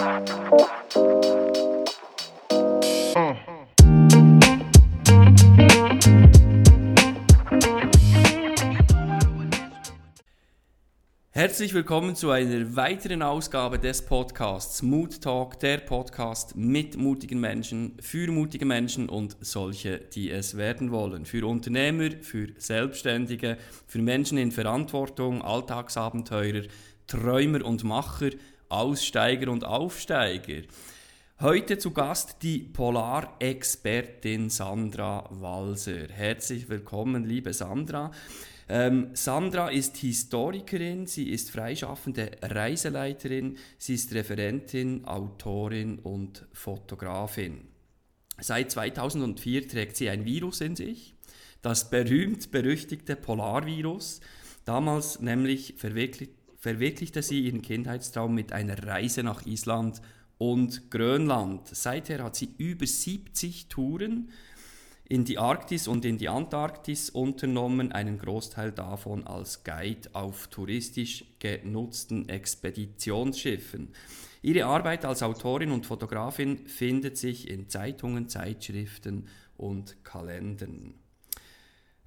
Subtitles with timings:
[0.00, 0.14] Herzlich
[11.74, 18.30] willkommen zu einer weiteren Ausgabe des Podcasts Mood Talk, der Podcast mit mutigen Menschen, für
[18.32, 21.26] mutige Menschen und solche, die es werden wollen.
[21.26, 26.62] Für Unternehmer, für Selbstständige, für Menschen in Verantwortung, Alltagsabenteurer,
[27.06, 28.30] Träumer und Macher,
[28.70, 30.62] Aussteiger und Aufsteiger.
[31.40, 36.06] Heute zu Gast die Polarexpertin Sandra Walser.
[36.08, 38.12] Herzlich willkommen, liebe Sandra.
[38.68, 47.62] Ähm, Sandra ist Historikerin, sie ist freischaffende Reiseleiterin, sie ist Referentin, Autorin und Fotografin.
[48.38, 51.16] Seit 2004 trägt sie ein Virus in sich,
[51.60, 54.20] das berühmt-berüchtigte Polarvirus.
[54.64, 60.00] Damals nämlich verwirklicht, verwirklichte sie ihren Kindheitstraum mit einer Reise nach Island
[60.38, 61.66] und Grönland.
[61.66, 64.30] Seither hat sie über 70 Touren
[65.08, 71.24] in die Arktis und in die Antarktis unternommen, einen Großteil davon als Guide auf touristisch
[71.40, 73.88] genutzten Expeditionsschiffen.
[74.42, 80.94] Ihre Arbeit als Autorin und Fotografin findet sich in Zeitungen, Zeitschriften und Kalendern.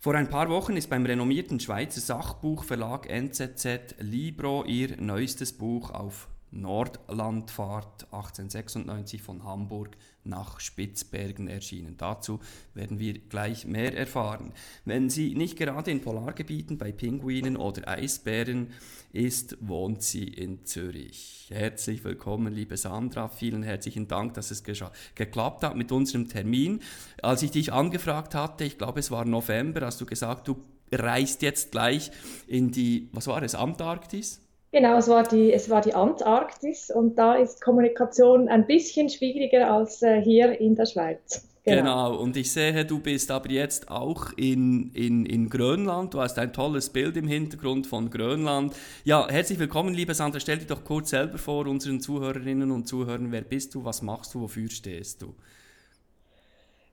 [0.03, 6.27] Vor ein paar Wochen ist beim renommierten Schweizer Sachbuchverlag NZZ Libro ihr neuestes Buch auf
[6.53, 11.97] Nordlandfahrt 1896 von Hamburg nach Spitzbergen erschienen.
[11.97, 12.39] Dazu
[12.73, 14.53] werden wir gleich mehr erfahren.
[14.85, 18.71] Wenn sie nicht gerade in Polargebieten bei Pinguinen oder Eisbären
[19.11, 21.47] ist, wohnt sie in Zürich.
[21.51, 23.27] Herzlich willkommen, liebe Sandra.
[23.27, 26.81] Vielen herzlichen Dank, dass es geklappt hat mit unserem Termin.
[27.21, 31.41] Als ich dich angefragt hatte, ich glaube es war November, hast du gesagt, du reist
[31.41, 32.11] jetzt gleich
[32.47, 34.42] in die, was war es, Antarktis?
[34.73, 39.71] Genau, es war, die, es war die Antarktis und da ist Kommunikation ein bisschen schwieriger
[39.71, 41.47] als äh, hier in der Schweiz.
[41.63, 41.77] Genau.
[41.77, 42.15] genau.
[42.17, 46.15] und ich sehe, du bist aber jetzt auch in, in, in Grönland.
[46.15, 48.73] Du hast ein tolles Bild im Hintergrund von Grönland.
[49.03, 50.39] Ja, herzlich willkommen, liebe Sandra.
[50.39, 53.31] Stell dich doch kurz selber vor unseren Zuhörerinnen und Zuhörern.
[53.31, 55.35] Wer bist du, was machst du, wofür stehst du?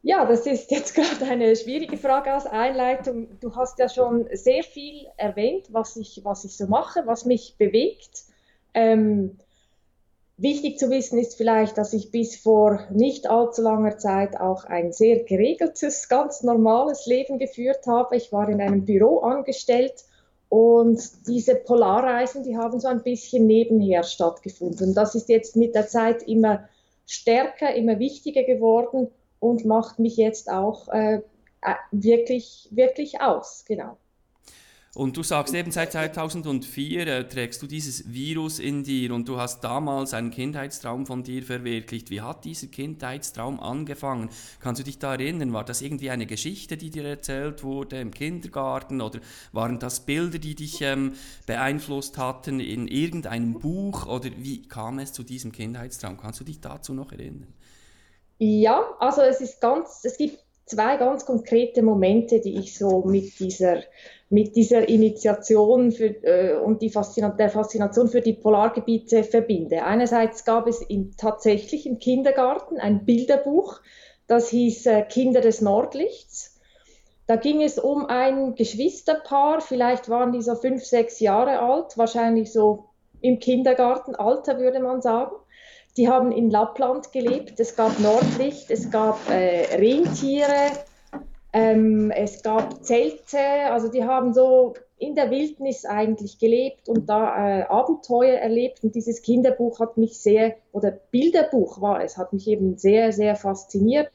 [0.02, 3.38] Ja, das ist jetzt gerade eine schwierige Frage als Einleitung.
[3.40, 7.56] Du hast ja schon sehr viel erwähnt, was ich, was ich so mache, was mich
[7.58, 8.24] bewegt.
[8.72, 9.38] Ähm,
[10.36, 14.92] wichtig zu wissen ist vielleicht, dass ich bis vor nicht allzu langer Zeit auch ein
[14.92, 18.16] sehr geregeltes, ganz normales Leben geführt habe.
[18.16, 20.04] Ich war in einem Büro angestellt
[20.48, 24.94] und diese Polarreisen, die haben so ein bisschen nebenher stattgefunden.
[24.94, 26.68] Das ist jetzt mit der Zeit immer
[27.06, 29.10] stärker, immer wichtiger geworden
[29.40, 31.22] und macht mich jetzt auch äh,
[31.62, 33.96] äh, wirklich, wirklich aus, genau.
[34.92, 39.38] Und du sagst eben, seit 2004 äh, trägst du dieses Virus in dir und du
[39.38, 42.10] hast damals einen Kindheitstraum von dir verwirklicht.
[42.10, 44.30] Wie hat dieser Kindheitstraum angefangen?
[44.58, 45.52] Kannst du dich da erinnern?
[45.52, 49.20] War das irgendwie eine Geschichte, die dir erzählt wurde im Kindergarten oder
[49.52, 51.12] waren das Bilder, die dich ähm,
[51.46, 56.16] beeinflusst hatten in irgendeinem Buch oder wie kam es zu diesem Kindheitstraum?
[56.16, 57.54] Kannst du dich dazu noch erinnern?
[58.42, 63.38] Ja, also es ist ganz, es gibt zwei ganz konkrete Momente, die ich so mit
[63.38, 63.82] dieser,
[64.30, 69.84] mit dieser Initiation für, äh, und die Faszina der Faszination für die Polargebiete verbinde.
[69.84, 73.82] Einerseits gab es im, tatsächlich im Kindergarten ein Bilderbuch,
[74.26, 76.58] das hieß äh, Kinder des Nordlichts.
[77.26, 82.54] Da ging es um ein Geschwisterpaar, vielleicht waren die so fünf, sechs Jahre alt, wahrscheinlich
[82.54, 82.86] so
[83.20, 85.36] im Kindergartenalter würde man sagen.
[85.96, 87.58] Die haben in Lappland gelebt.
[87.58, 90.70] Es gab Nordlicht, es gab äh, Rentiere,
[91.52, 93.38] ähm, es gab Zelte.
[93.70, 98.84] Also die haben so in der Wildnis eigentlich gelebt und da äh, Abenteuer erlebt.
[98.84, 103.34] Und dieses Kinderbuch hat mich sehr, oder Bilderbuch war es, hat mich eben sehr, sehr
[103.34, 104.12] fasziniert.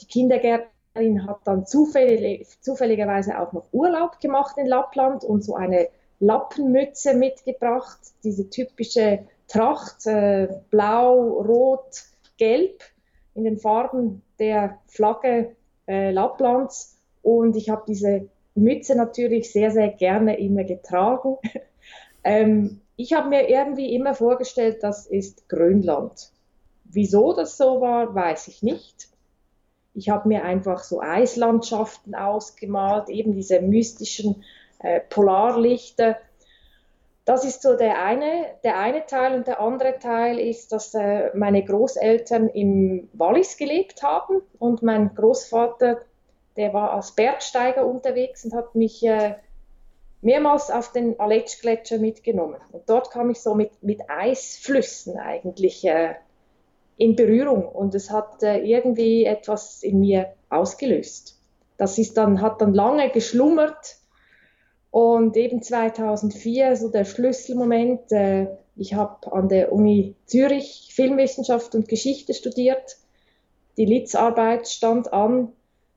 [0.00, 5.88] Die Kindergärtnerin hat dann zufällig, zufälligerweise auch noch Urlaub gemacht in Lappland und so eine
[6.20, 12.04] Lappenmütze mitgebracht, diese typische Tracht, äh, blau, rot,
[12.36, 12.82] gelb
[13.34, 15.54] in den Farben der Flagge
[15.86, 16.98] äh, Lapplands.
[17.22, 21.36] Und ich habe diese Mütze natürlich sehr, sehr gerne immer getragen.
[22.24, 26.30] ähm, ich habe mir irgendwie immer vorgestellt, das ist Grönland.
[26.84, 29.08] Wieso das so war, weiß ich nicht.
[29.94, 34.44] Ich habe mir einfach so Eislandschaften ausgemalt, eben diese mystischen
[34.78, 36.16] äh, Polarlichter
[37.26, 41.36] das ist so der eine, der eine Teil und der andere Teil ist, dass äh,
[41.36, 46.02] meine Großeltern im Wallis gelebt haben und mein Großvater,
[46.56, 49.34] der war als Bergsteiger unterwegs und hat mich äh,
[50.22, 52.60] mehrmals auf den Aletsch-Gletscher mitgenommen.
[52.70, 56.14] Und dort kam ich so mit, mit Eisflüssen eigentlich äh,
[56.96, 61.42] in Berührung und es hat äh, irgendwie etwas in mir ausgelöst.
[61.76, 63.96] Das ist dann, hat dann lange geschlummert
[64.96, 68.10] und eben 2004 so der Schlüsselmoment.
[68.12, 68.46] Äh,
[68.76, 72.96] ich habe an der Uni Zürich Filmwissenschaft und Geschichte studiert.
[73.76, 75.52] Die Litzarbeit stand an.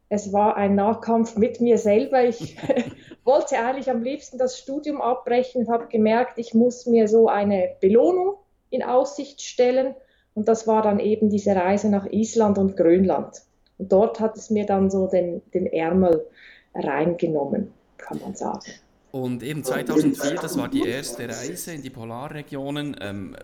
[0.09, 2.25] Es war ein Nahkampf mit mir selber.
[2.25, 2.57] Ich
[3.23, 7.69] wollte eigentlich am liebsten das Studium abbrechen und habe gemerkt, ich muss mir so eine
[7.79, 8.33] Belohnung
[8.69, 9.95] in Aussicht stellen.
[10.33, 13.43] Und das war dann eben diese Reise nach Island und Grönland.
[13.77, 16.27] Und dort hat es mir dann so den, den Ärmel
[16.75, 18.73] reingenommen, kann man sagen.
[19.11, 22.95] Und eben 2004, das war die erste Reise in die Polarregionen.
[23.01, 23.35] Ähm,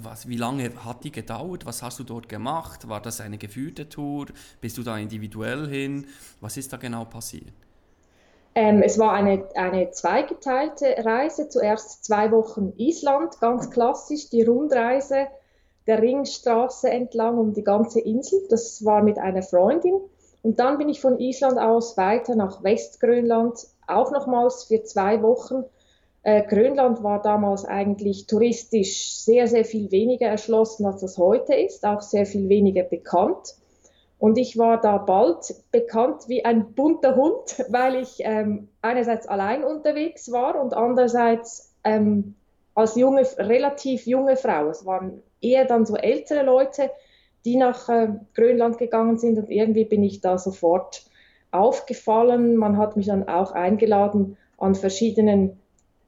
[0.00, 1.66] was, wie lange hat die gedauert?
[1.66, 2.88] Was hast du dort gemacht?
[2.88, 4.26] War das eine geführte Tour?
[4.60, 6.06] Bist du da individuell hin?
[6.40, 7.52] Was ist da genau passiert?
[8.54, 11.48] Ähm, es war eine, eine zweigeteilte Reise.
[11.48, 15.26] Zuerst zwei Wochen Island, ganz klassisch, die Rundreise
[15.88, 18.46] der Ringstraße entlang um die ganze Insel.
[18.50, 20.00] Das war mit einer Freundin.
[20.42, 25.64] Und dann bin ich von Island aus weiter nach Westgrönland auch nochmals für zwei Wochen.
[26.22, 31.84] Äh, Grönland war damals eigentlich touristisch sehr, sehr viel weniger erschlossen, als das heute ist,
[31.84, 33.54] auch sehr viel weniger bekannt.
[34.18, 39.64] Und ich war da bald bekannt wie ein bunter Hund, weil ich ähm, einerseits allein
[39.64, 42.34] unterwegs war und andererseits ähm,
[42.74, 44.68] als junge, relativ junge Frau.
[44.68, 46.90] Es waren eher dann so ältere Leute,
[47.44, 51.07] die nach äh, Grönland gegangen sind und irgendwie bin ich da sofort
[51.50, 52.56] aufgefallen.
[52.56, 55.58] Man hat mich dann auch eingeladen, an verschiedenen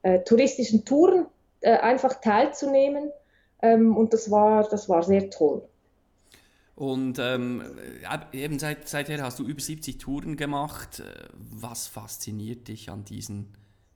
[0.03, 1.25] äh, touristischen Touren
[1.61, 3.11] äh, einfach teilzunehmen.
[3.61, 5.61] Ähm, und das war, das war sehr toll.
[6.75, 7.63] Und ähm,
[8.31, 11.03] eben seit, seither hast du über 70 Touren gemacht.
[11.37, 13.53] Was fasziniert dich an diesen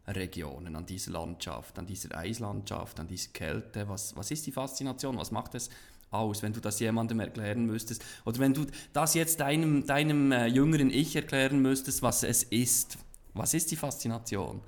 [0.08, 3.90] Regionen, an dieser Landschaft, an dieser Eislandschaft, an dieser Kälte?
[3.90, 5.18] Was, was ist die Faszination?
[5.18, 5.70] Was macht es
[6.12, 8.04] aus, wenn du das jemandem erklären müsstest?
[8.26, 12.98] Oder wenn du das jetzt deinem, deinem äh, jüngeren Ich erklären müsstest, was es ist?
[13.34, 14.62] Was ist die Faszination?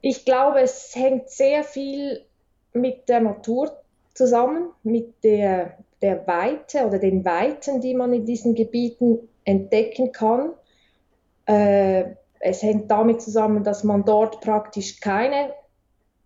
[0.00, 2.24] Ich glaube, es hängt sehr viel
[2.72, 3.76] mit der Natur
[4.12, 10.52] zusammen, mit der, der Weite oder den Weiten, die man in diesen Gebieten entdecken kann.
[11.46, 15.54] Äh, es hängt damit zusammen, dass man dort praktisch keine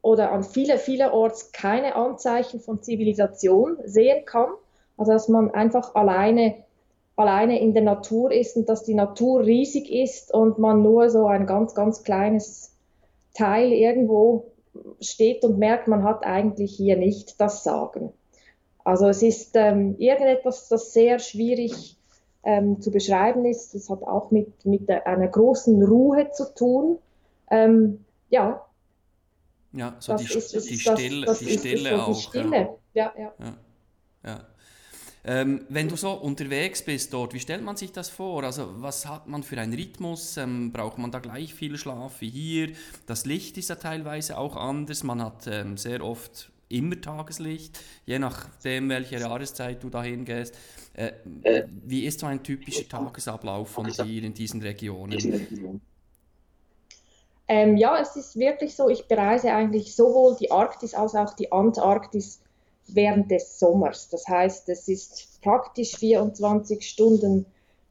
[0.03, 4.49] oder an vielen, vielerorts keine Anzeichen von Zivilisation sehen kann.
[4.97, 6.55] Also dass man einfach alleine,
[7.17, 11.27] alleine in der Natur ist und dass die Natur riesig ist und man nur so
[11.27, 12.75] ein ganz, ganz kleines
[13.35, 14.53] Teil irgendwo
[15.01, 18.13] steht und merkt, man hat eigentlich hier nicht das Sagen.
[18.85, 21.97] Also es ist ähm, irgendetwas, das sehr schwierig
[22.43, 23.75] ähm, zu beschreiben ist.
[23.75, 26.99] Es hat auch mit, mit einer großen Ruhe zu tun.
[27.51, 28.65] Ähm, ja,
[29.73, 32.17] ja, so das die, ist, die, Stille, das, das die Stille so auch.
[32.17, 32.69] Die Stille.
[32.95, 33.35] Ja, ja.
[33.39, 33.57] ja.
[34.25, 34.47] ja.
[35.25, 38.45] Ähm, wenn du so unterwegs bist dort, wie stellt man sich das vor?
[38.45, 40.37] Also was hat man für einen Rhythmus?
[40.37, 42.73] Ähm, braucht man da gleich viel Schlaf wie hier?
[43.07, 45.03] Das Licht ist ja teilweise auch anders.
[45.03, 50.55] Man hat ähm, sehr oft immer Tageslicht, je nachdem, welche Jahreszeit du dahin gehst.
[50.95, 51.13] Äh,
[51.85, 55.81] wie ist so ein typischer Tagesablauf von dir in diesen Regionen?
[57.49, 61.51] Ähm, ja, es ist wirklich so, ich bereise eigentlich sowohl die Arktis als auch die
[61.51, 62.41] Antarktis
[62.89, 64.09] während des Sommers.
[64.11, 67.47] Das heißt, es ist praktisch 24 Stunden,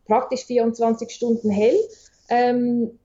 [0.05, 1.77] praktisch 24 Stunden hell.
[2.29, 2.99] Ähm,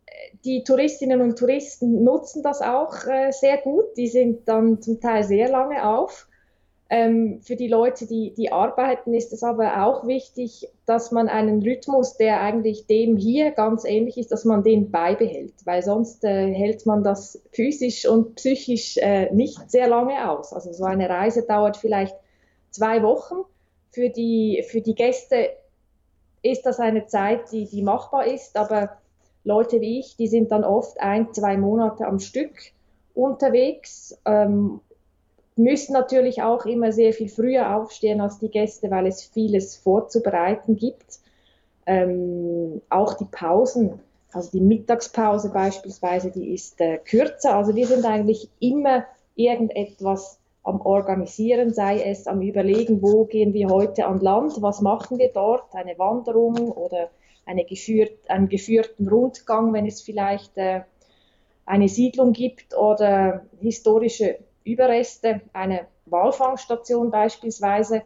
[0.45, 3.85] die Touristinnen und Touristen nutzen das auch äh, sehr gut.
[3.97, 6.27] Die sind dann zum Teil sehr lange auf.
[6.95, 11.63] Ähm, für die Leute, die, die arbeiten, ist es aber auch wichtig, dass man einen
[11.63, 16.53] Rhythmus, der eigentlich dem hier ganz ähnlich ist, dass man den beibehält, weil sonst äh,
[16.53, 20.53] hält man das physisch und psychisch äh, nicht sehr lange aus.
[20.53, 22.15] Also so eine Reise dauert vielleicht
[22.69, 23.37] zwei Wochen.
[23.91, 25.49] Für die, für die Gäste
[26.43, 28.99] ist das eine Zeit, die, die machbar ist, aber
[29.45, 32.53] Leute wie ich, die sind dann oft ein, zwei Monate am Stück
[33.15, 34.83] unterwegs ähm,
[35.57, 40.77] müssen natürlich auch immer sehr viel früher aufstehen als die Gäste, weil es vieles vorzubereiten
[40.77, 41.21] gibt.
[41.85, 44.01] Ähm, auch die Pausen,
[44.33, 47.57] also die Mittagspause beispielsweise, die ist äh, kürzer.
[47.57, 49.05] Also wir sind eigentlich immer
[49.35, 55.19] irgendetwas am Organisieren, sei es am Überlegen, wo gehen wir heute an Land, was machen
[55.19, 57.11] wir dort, eine Wanderung oder
[57.45, 60.83] eine geführt, einen geführten Rundgang, wenn es vielleicht äh,
[61.67, 68.02] eine Siedlung gibt oder historische Überreste, eine Walfangstation beispielsweise,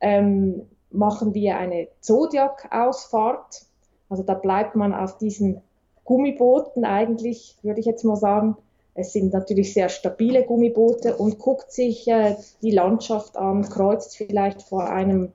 [0.00, 3.66] ähm, machen wir eine Zodiac-Ausfahrt.
[4.08, 5.62] Also da bleibt man auf diesen
[6.04, 8.56] Gummibooten eigentlich, würde ich jetzt mal sagen.
[8.94, 14.62] Es sind natürlich sehr stabile Gummiboote und guckt sich äh, die Landschaft an, kreuzt vielleicht
[14.62, 15.32] vor, einem,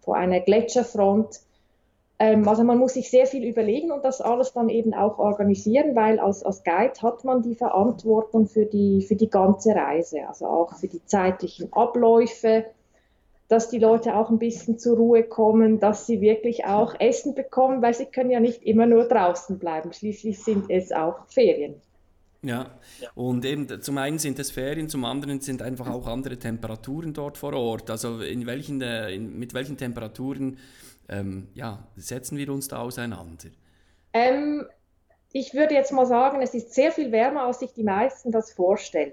[0.00, 1.40] vor einer Gletscherfront.
[2.22, 5.96] Ähm, also man muss sich sehr viel überlegen und das alles dann eben auch organisieren,
[5.96, 10.46] weil als, als Guide hat man die Verantwortung für die, für die ganze Reise, also
[10.46, 12.66] auch für die zeitlichen Abläufe,
[13.48, 17.82] dass die Leute auch ein bisschen zur Ruhe kommen, dass sie wirklich auch Essen bekommen,
[17.82, 19.92] weil sie können ja nicht immer nur draußen bleiben.
[19.92, 21.74] Schließlich sind es auch Ferien.
[22.44, 22.70] Ja,
[23.16, 27.36] und eben zum einen sind es Ferien, zum anderen sind einfach auch andere Temperaturen dort
[27.36, 27.90] vor Ort.
[27.90, 30.58] Also in welchen, äh, in, mit welchen Temperaturen
[31.12, 33.50] ähm, ja, setzen wir uns da auseinander?
[34.12, 34.66] Ähm,
[35.32, 38.52] ich würde jetzt mal sagen, es ist sehr viel wärmer, als sich die meisten das
[38.52, 39.12] vorstellen.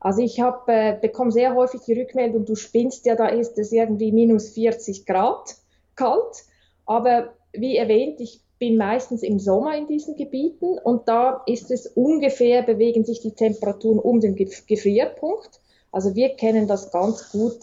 [0.00, 4.12] Also ich äh, bekomme sehr häufig die Rückmeldung, du spinnst ja, da ist es irgendwie
[4.12, 5.56] minus 40 Grad
[5.96, 6.44] kalt.
[6.86, 11.86] Aber wie erwähnt, ich bin meistens im Sommer in diesen Gebieten und da ist es
[11.86, 15.60] ungefähr, bewegen sich die Temperaturen um den Gefrierpunkt.
[15.92, 17.58] Also wir kennen das ganz gut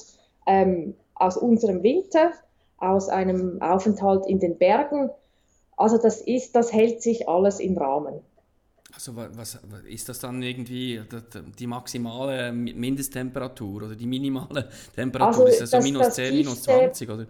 [0.46, 2.32] ähm, aus unserem Winter,
[2.78, 5.10] aus einem Aufenthalt in den Bergen.
[5.78, 8.22] Also das ist, das hält sich alles im Rahmen.
[8.94, 11.02] Also was ist das dann irgendwie
[11.60, 15.46] die maximale Mindesttemperatur oder die minimale Temperatur?
[15.46, 17.10] Also ist das so minus 10, minus 20?
[17.10, 17.28] Oder?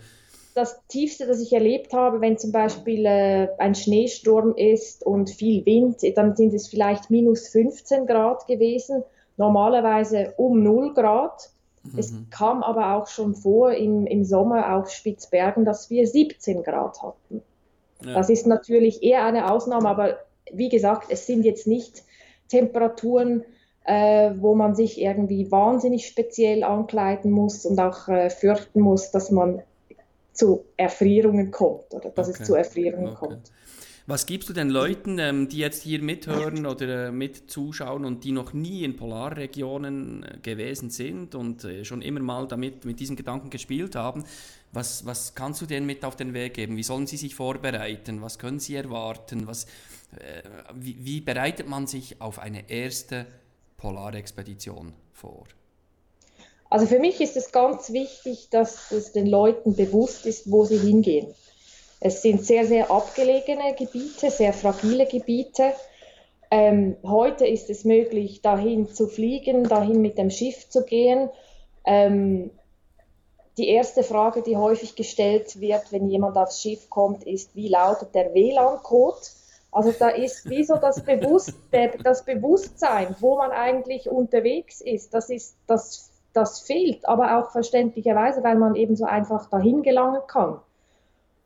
[0.55, 5.65] das Tiefste, das ich erlebt habe, wenn zum Beispiel äh, ein Schneesturm ist und viel
[5.65, 9.03] Wind, dann sind es vielleicht minus 15 Grad gewesen,
[9.35, 11.49] normalerweise um 0 Grad.
[11.91, 11.99] Mhm.
[11.99, 17.01] Es kam aber auch schon vor im, im Sommer auf Spitzbergen, dass wir 17 Grad
[17.01, 17.41] hatten.
[18.03, 18.13] Ja.
[18.13, 20.19] Das ist natürlich eher eine Ausnahme, aber
[20.51, 22.03] wie gesagt, es sind jetzt nicht
[22.49, 23.43] Temperaturen,
[23.85, 29.31] äh, wo man sich irgendwie wahnsinnig speziell ankleiden muss und auch äh, fürchten muss, dass
[29.31, 29.61] man
[30.33, 32.37] zu Erfrierungen kommt oder dass okay.
[32.41, 33.27] es zu Erfrierungen okay.
[33.27, 33.51] kommt.
[34.07, 38.23] Was gibst du den Leuten, ähm, die jetzt hier mithören oder äh, mit zuschauen und
[38.23, 42.99] die noch nie in Polarregionen äh, gewesen sind und äh, schon immer mal damit mit
[42.99, 44.23] diesen Gedanken gespielt haben?
[44.71, 46.77] Was, was kannst du denen mit auf den Weg geben?
[46.77, 48.21] Wie sollen sie sich vorbereiten?
[48.21, 49.47] Was können sie erwarten?
[49.47, 50.43] Was, äh,
[50.75, 53.25] wie, wie bereitet man sich auf eine erste
[53.77, 55.45] Polarexpedition vor?
[56.69, 60.77] Also für mich ist es ganz wichtig, dass es den Leuten bewusst ist, wo sie
[60.77, 61.33] hingehen.
[62.05, 65.73] Es sind sehr, sehr abgelegene Gebiete, sehr fragile Gebiete.
[66.51, 71.31] Ähm, heute ist es möglich, dahin zu fliegen, dahin mit dem Schiff zu gehen.
[71.83, 72.51] Ähm,
[73.57, 78.13] die erste Frage, die häufig gestellt wird, wenn jemand aufs Schiff kommt, ist, wie lautet
[78.13, 79.17] der WLAN-Code?
[79.71, 81.55] Also da ist wie das, Bewusst,
[82.03, 88.43] das Bewusstsein, wo man eigentlich unterwegs ist, das, ist, das das fehlt, aber auch verständlicherweise,
[88.43, 90.59] weil man eben so einfach dahin gelangen kann.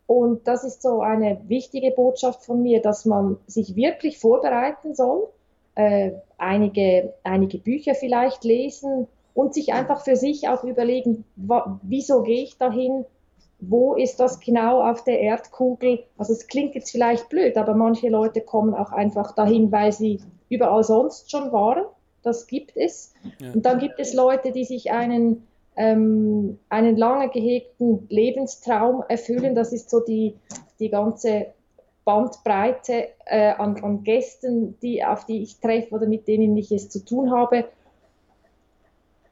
[0.09, 5.27] Und das ist so eine wichtige Botschaft von mir, dass man sich wirklich vorbereiten soll,
[5.75, 11.25] äh, einige, einige Bücher vielleicht lesen und sich einfach für sich auch überlegen,
[11.83, 13.05] wieso gehe ich dahin,
[13.59, 15.99] wo ist das genau auf der Erdkugel?
[16.17, 20.21] Also es klingt jetzt vielleicht blöd, aber manche Leute kommen auch einfach dahin, weil sie
[20.49, 21.85] überall sonst schon waren
[22.23, 23.13] das gibt es.
[23.39, 23.51] Ja.
[23.53, 25.47] Und dann gibt es Leute, die sich einen,
[25.79, 29.55] ähm, einen lange gehegten Lebenstraum erfüllen.
[29.55, 30.35] Das ist so die,
[30.77, 31.53] die ganze
[32.03, 36.89] Bandbreite äh, an, an Gästen, die, auf die ich treffe oder mit denen ich es
[36.89, 37.65] zu tun habe.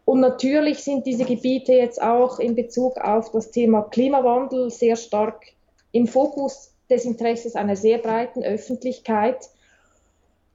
[0.05, 5.47] Und natürlich sind diese Gebiete jetzt auch in Bezug auf das Thema Klimawandel sehr stark
[5.91, 9.49] im Fokus des Interesses einer sehr breiten Öffentlichkeit.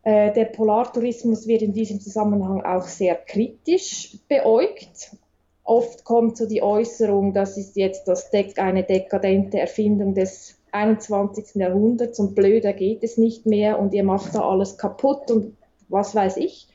[0.05, 5.19] Äh, der Polartourismus wird in diesem Zusammenhang auch sehr kritisch beäugt.
[5.65, 11.55] Oft kommt so die Äußerung, das ist jetzt das Dek eine dekadente Erfindung des 21.
[11.55, 15.57] Jahrhunderts und blöder geht es nicht mehr und ihr macht da alles kaputt und
[15.89, 16.69] was weiß ich.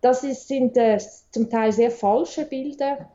[0.00, 0.98] Das ist, sind äh,
[1.30, 3.10] zum Teil sehr falsche Bilder,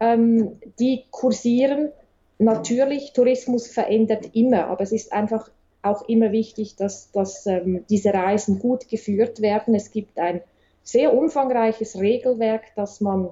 [0.00, 1.90] ähm, die kursieren.
[2.38, 5.50] Natürlich, Tourismus verändert immer, aber es ist einfach
[5.82, 9.74] auch immer wichtig, dass, dass ähm, diese Reisen gut geführt werden.
[9.74, 10.42] Es gibt ein
[10.82, 13.30] sehr umfangreiches Regelwerk, das man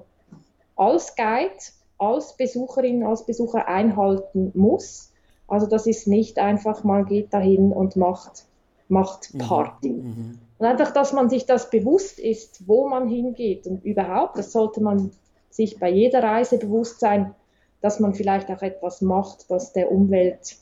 [0.81, 1.53] als Guide,
[1.99, 5.11] als Besucherin, als Besucher einhalten muss.
[5.47, 8.45] Also das ist nicht einfach, man geht dahin und macht,
[8.87, 9.37] macht mhm.
[9.37, 9.89] Party.
[9.89, 10.39] Mhm.
[10.57, 14.81] Und einfach, dass man sich das bewusst ist, wo man hingeht und überhaupt, das sollte
[14.81, 15.11] man
[15.51, 17.35] sich bei jeder Reise bewusst sein,
[17.81, 20.57] dass man vielleicht auch etwas macht, das der Umwelt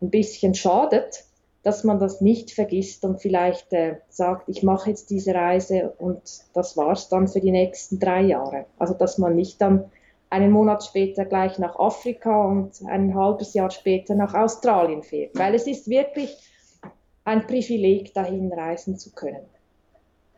[0.00, 1.24] ein bisschen schadet,
[1.62, 6.22] dass man das nicht vergisst und vielleicht äh, sagt, ich mache jetzt diese Reise und
[6.54, 8.66] das war's dann für die nächsten drei Jahre.
[8.78, 9.84] Also dass man nicht dann
[10.30, 15.36] einen Monat später gleich nach Afrika und ein halbes Jahr später nach Australien fährt.
[15.36, 16.36] Weil es ist wirklich,
[17.24, 19.44] ein Privileg, dahin reisen zu können.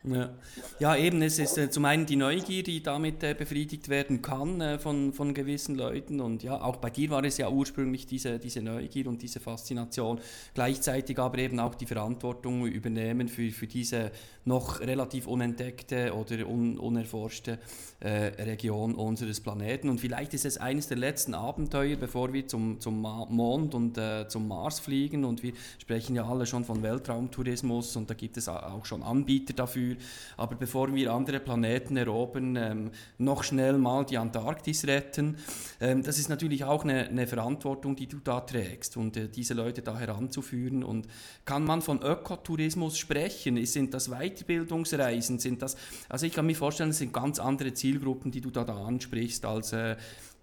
[0.05, 0.31] Ja.
[0.79, 4.59] ja, eben, es ist äh, zum einen die Neugier, die damit äh, befriedigt werden kann
[4.59, 6.19] äh, von, von gewissen Leuten.
[6.19, 10.19] Und ja, auch bei dir war es ja ursprünglich diese, diese Neugier und diese Faszination.
[10.55, 14.11] Gleichzeitig aber eben auch die Verantwortung übernehmen für, für diese
[14.43, 17.59] noch relativ unentdeckte oder un, unerforschte
[18.01, 18.09] äh,
[18.43, 19.87] Region unseres Planeten.
[19.87, 24.27] Und vielleicht ist es eines der letzten Abenteuer, bevor wir zum, zum Mond und äh,
[24.27, 25.23] zum Mars fliegen.
[25.23, 29.53] Und wir sprechen ja alle schon von Weltraumtourismus und da gibt es auch schon Anbieter
[29.53, 30.03] dafür dafür.
[30.37, 35.37] Aber bevor wir andere Planeten erobern, ähm, noch schnell mal die Antarktis retten,
[35.79, 39.53] ähm, das ist natürlich auch eine, eine, Verantwortung, die du da trägst und äh, diese
[39.53, 40.83] Leute da heranzuführen.
[40.83, 41.07] Und
[41.45, 43.63] kann man von Ökotourismus sprechen?
[43.65, 45.39] Sind das Weiterbildungsreisen?
[45.39, 45.77] Sind das,
[46.09, 49.45] also ich kann mir vorstellen, es sind ganz andere Zielgruppen, die du da, da ansprichst,
[49.45, 49.95] als äh,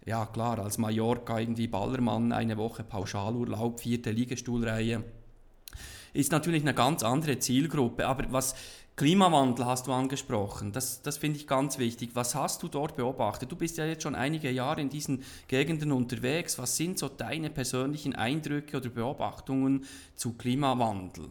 [0.07, 5.05] ja klar, als Mallorca irgendwie Ballermann, eine Woche Pauschalurlaub, vierte Liegestuhlreihe
[6.13, 8.07] ist natürlich eine ganz andere Zielgruppe.
[8.07, 8.55] Aber was
[9.01, 12.11] Klimawandel hast du angesprochen, das, das finde ich ganz wichtig.
[12.13, 13.51] Was hast du dort beobachtet?
[13.51, 16.59] Du bist ja jetzt schon einige Jahre in diesen Gegenden unterwegs.
[16.59, 21.31] Was sind so deine persönlichen Eindrücke oder Beobachtungen zu Klimawandel?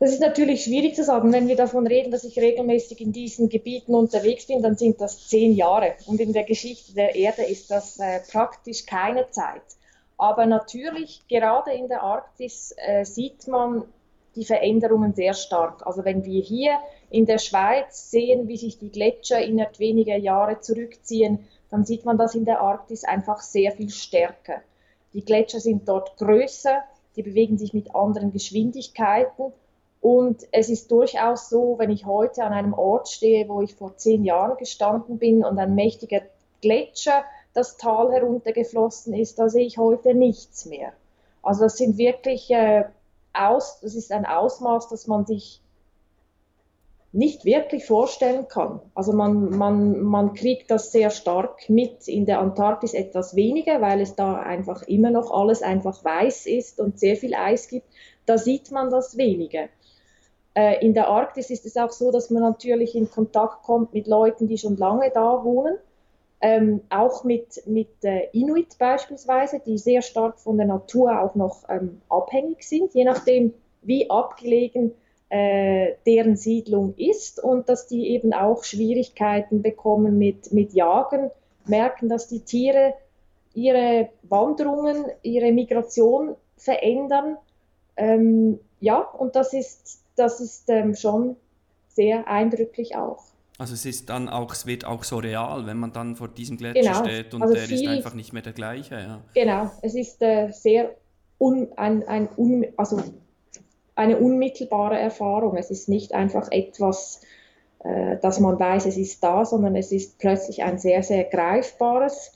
[0.00, 1.32] Das ist natürlich schwierig zu sagen.
[1.32, 5.28] Wenn wir davon reden, dass ich regelmäßig in diesen Gebieten unterwegs bin, dann sind das
[5.28, 5.94] zehn Jahre.
[6.06, 9.62] Und in der Geschichte der Erde ist das äh, praktisch keine Zeit.
[10.16, 13.84] Aber natürlich, gerade in der Arktis äh, sieht man
[14.38, 15.84] die Veränderungen sehr stark.
[15.84, 16.78] Also wenn wir hier
[17.10, 21.40] in der Schweiz sehen, wie sich die Gletscher innerhalb weniger Jahre zurückziehen,
[21.70, 24.62] dann sieht man das in der Arktis einfach sehr viel stärker.
[25.12, 26.82] Die Gletscher sind dort größer,
[27.16, 29.52] die bewegen sich mit anderen Geschwindigkeiten
[30.00, 33.96] und es ist durchaus so, wenn ich heute an einem Ort stehe, wo ich vor
[33.96, 36.22] zehn Jahren gestanden bin und ein mächtiger
[36.62, 40.92] Gletscher das Tal heruntergeflossen ist, da sehe ich heute nichts mehr.
[41.42, 42.84] Also das sind wirklich äh,
[43.38, 45.62] aus, das ist ein Ausmaß, das man sich
[47.12, 48.80] nicht wirklich vorstellen kann.
[48.94, 54.00] Also man, man, man kriegt das sehr stark mit, in der Antarktis etwas weniger, weil
[54.00, 57.86] es da einfach immer noch alles einfach weiß ist und sehr viel Eis gibt.
[58.26, 59.68] Da sieht man das weniger.
[60.54, 64.06] Äh, in der Arktis ist es auch so, dass man natürlich in Kontakt kommt mit
[64.06, 65.78] Leuten, die schon lange da wohnen
[66.40, 71.68] ähm, auch mit, mit äh, Inuit beispielsweise, die sehr stark von der Natur auch noch
[71.68, 74.94] ähm, abhängig sind, je nachdem, wie abgelegen
[75.30, 81.30] äh, deren Siedlung ist und dass die eben auch Schwierigkeiten bekommen mit, mit Jagen,
[81.66, 82.94] merken, dass die Tiere
[83.52, 87.36] ihre Wanderungen, ihre Migration verändern.
[87.96, 91.36] Ähm, ja, und das ist, das ist ähm, schon
[91.88, 93.24] sehr eindrücklich auch.
[93.58, 96.56] Also es ist dann auch, es wird auch so real, wenn man dann vor diesem
[96.56, 97.04] Gletscher genau.
[97.04, 98.94] steht und also der ist einfach nicht mehr der gleiche.
[98.94, 99.20] Ja.
[99.34, 100.94] Genau, es ist äh, sehr
[101.40, 103.02] un, ein, ein un, also
[103.96, 105.56] eine unmittelbare Erfahrung.
[105.56, 107.20] Es ist nicht einfach etwas,
[107.80, 112.32] äh, dass man weiß, es ist da, sondern es ist plötzlich ein sehr, sehr greifbares,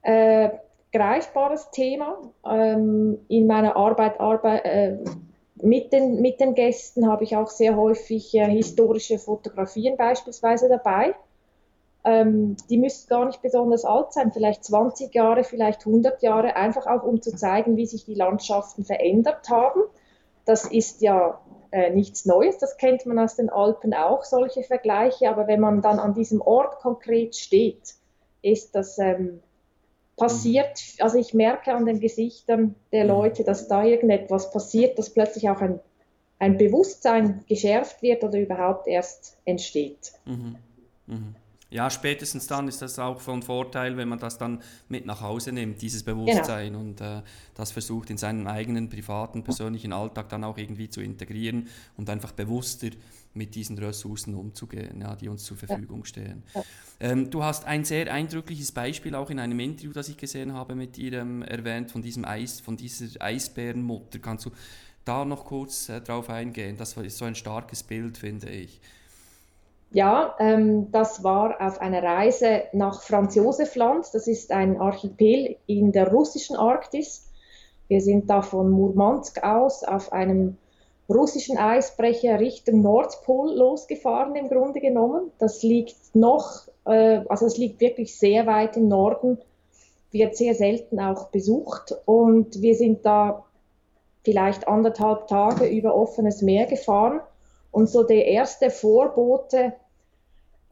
[0.00, 0.48] äh,
[0.92, 2.18] greifbares Thema.
[2.50, 4.96] Ähm, in meiner Arbeit, Arbeit äh,
[5.62, 11.14] mit den, mit den Gästen habe ich auch sehr häufig äh, historische Fotografien beispielsweise dabei.
[12.04, 16.86] Ähm, die müssen gar nicht besonders alt sein, vielleicht 20 Jahre, vielleicht 100 Jahre, einfach
[16.86, 19.82] auch um zu zeigen, wie sich die Landschaften verändert haben.
[20.44, 21.40] Das ist ja
[21.70, 25.82] äh, nichts Neues, das kennt man aus den Alpen auch, solche Vergleiche, aber wenn man
[25.82, 27.94] dann an diesem Ort konkret steht,
[28.42, 29.42] ist das ähm,
[30.18, 33.10] passiert, also ich merke an den Gesichtern der mhm.
[33.10, 35.80] Leute, dass da irgendetwas passiert, dass plötzlich auch ein,
[36.38, 40.12] ein Bewusstsein geschärft wird oder überhaupt erst entsteht.
[40.26, 40.56] Mhm.
[41.06, 41.34] Mhm.
[41.70, 45.52] Ja, spätestens dann ist das auch von Vorteil, wenn man das dann mit nach Hause
[45.52, 46.80] nimmt, dieses Bewusstsein genau.
[46.80, 47.22] und äh,
[47.54, 52.32] das versucht in seinen eigenen privaten, persönlichen Alltag dann auch irgendwie zu integrieren und einfach
[52.32, 52.88] bewusster
[53.34, 56.42] mit diesen Ressourcen umzugehen, ja, die uns zur Verfügung stehen.
[56.54, 56.64] Ja.
[57.00, 60.74] Ähm, du hast ein sehr eindrückliches Beispiel auch in einem Interview, das ich gesehen habe,
[60.74, 64.18] mit dir ähm, erwähnt, von diesem Eis, von dieser Eisbärenmutter.
[64.20, 64.50] Kannst du
[65.04, 66.76] da noch kurz äh, drauf eingehen?
[66.78, 68.80] Das ist so ein starkes Bild, finde ich.
[69.90, 74.06] Ja, ähm, das war auf einer Reise nach Franz Josef Land.
[74.12, 77.26] Das ist ein Archipel in der russischen Arktis.
[77.88, 80.58] Wir sind da von Murmansk aus auf einem
[81.08, 85.32] russischen Eisbrecher Richtung Nordpol losgefahren im Grunde genommen.
[85.38, 89.38] Das liegt noch, äh, also es liegt wirklich sehr weit im Norden,
[90.10, 93.44] wird sehr selten auch besucht und wir sind da
[94.22, 97.20] vielleicht anderthalb Tage über offenes Meer gefahren
[97.78, 99.72] und so der erste Vorbote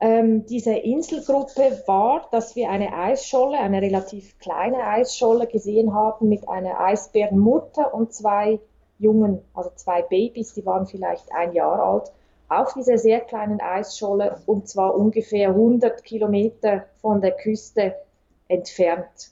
[0.01, 6.49] ähm, dieser Inselgruppe war, dass wir eine Eisscholle, eine relativ kleine Eisscholle gesehen haben mit
[6.49, 8.59] einer Eisbärenmutter und zwei
[8.99, 12.11] jungen, also zwei Babys, die waren vielleicht ein Jahr alt,
[12.49, 17.95] auf dieser sehr kleinen Eisscholle und zwar ungefähr 100 Kilometer von der Küste
[18.49, 19.31] entfernt.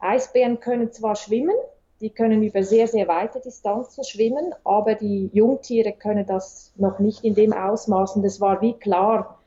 [0.00, 1.54] Eisbären können zwar schwimmen,
[2.00, 7.24] die können über sehr, sehr weite Distanzen schwimmen, aber die Jungtiere können das noch nicht
[7.24, 8.16] in dem Ausmaß.
[8.16, 9.38] Und es war wie klar,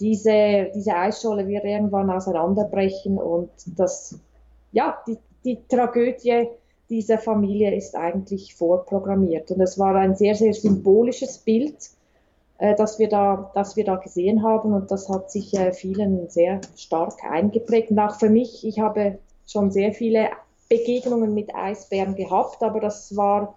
[0.00, 4.18] diese, diese Eisscholle wird irgendwann auseinanderbrechen und das,
[4.72, 6.48] ja, die, die Tragödie
[6.90, 9.50] dieser Familie ist eigentlich vorprogrammiert.
[9.52, 11.76] Und es war ein sehr, sehr symbolisches Bild,
[12.58, 16.28] äh, das, wir da, das wir da gesehen haben und das hat sich äh, vielen
[16.28, 17.90] sehr stark eingeprägt.
[17.90, 20.30] Und auch für mich, ich habe schon sehr viele
[20.68, 23.56] Begegnungen mit Eisbären gehabt, aber das war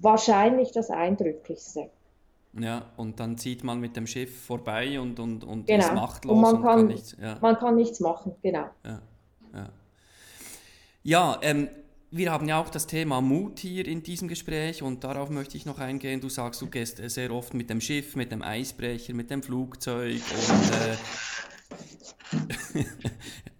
[0.00, 1.90] wahrscheinlich das Eindrücklichste.
[2.58, 5.84] Ja, und dann zieht man mit dem Schiff vorbei und, und, und genau.
[5.84, 7.16] ist machtlos und man und kann, kann nichts.
[7.20, 8.70] Ja, man kann nichts machen, genau.
[8.84, 9.02] ja,
[9.52, 9.68] ja.
[11.02, 11.68] ja ähm,
[12.10, 15.66] wir haben ja auch das Thema Mut hier in diesem Gespräch und darauf möchte ich
[15.66, 16.20] noch eingehen.
[16.20, 20.12] Du sagst, du gehst sehr oft mit dem Schiff, mit dem Eisbrecher, mit dem Flugzeug
[20.12, 20.96] und äh,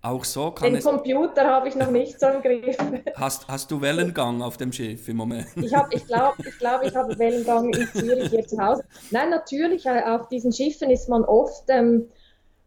[0.07, 0.85] auch so kann Den es.
[0.85, 2.77] Computer habe ich noch nicht so im Griff.
[3.15, 5.47] Hast, hast du Wellengang auf dem Schiff im Moment?
[5.57, 8.85] Ich, hab, ich glaube, ich, glaub, ich habe Wellengang in Zürich hier zu Hause.
[9.11, 12.09] Nein, natürlich, äh, auf diesen Schiffen ist man oft ähm,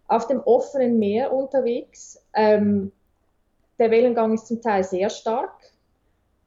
[0.08, 2.21] auf dem offenen Meer unterwegs.
[2.34, 2.91] Ähm,
[3.78, 5.54] der Wellengang ist zum Teil sehr stark,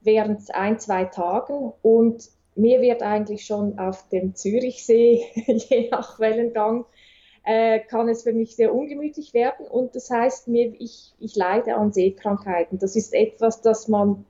[0.00, 1.72] während ein, zwei Tagen.
[1.80, 6.84] Und mir wird eigentlich schon auf dem Zürichsee, je nach Wellengang,
[7.44, 9.66] äh, kann es für mich sehr ungemütlich werden.
[9.66, 12.78] Und das heißt mir, ich, ich leide an Seekrankheiten.
[12.78, 14.24] Das ist etwas, das man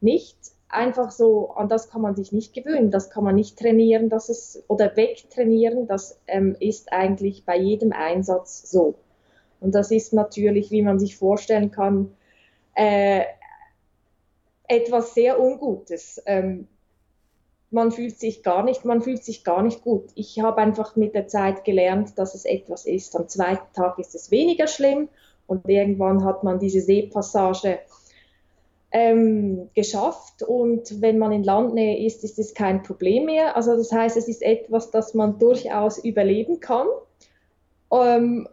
[0.00, 0.36] nicht
[0.68, 4.28] einfach so, an das kann man sich nicht gewöhnen, das kann man nicht trainieren, dass
[4.28, 8.96] es oder wegtrainieren, das ähm, ist eigentlich bei jedem Einsatz so.
[9.60, 12.14] Und das ist natürlich, wie man sich vorstellen kann,
[12.74, 13.22] äh,
[14.68, 16.22] etwas sehr Ungutes.
[16.26, 16.68] Ähm,
[17.76, 20.06] man fühlt sich gar nicht, man fühlt sich gar nicht gut.
[20.14, 23.14] Ich habe einfach mit der Zeit gelernt, dass es etwas ist.
[23.14, 25.10] Am zweiten Tag ist es weniger schlimm
[25.46, 27.80] und irgendwann hat man diese Seepassage
[28.92, 33.56] ähm, geschafft und wenn man in Landnähe ist, ist es kein Problem mehr.
[33.56, 36.86] Also das heißt, es ist etwas, das man durchaus überleben kann.
[37.92, 38.48] Ähm,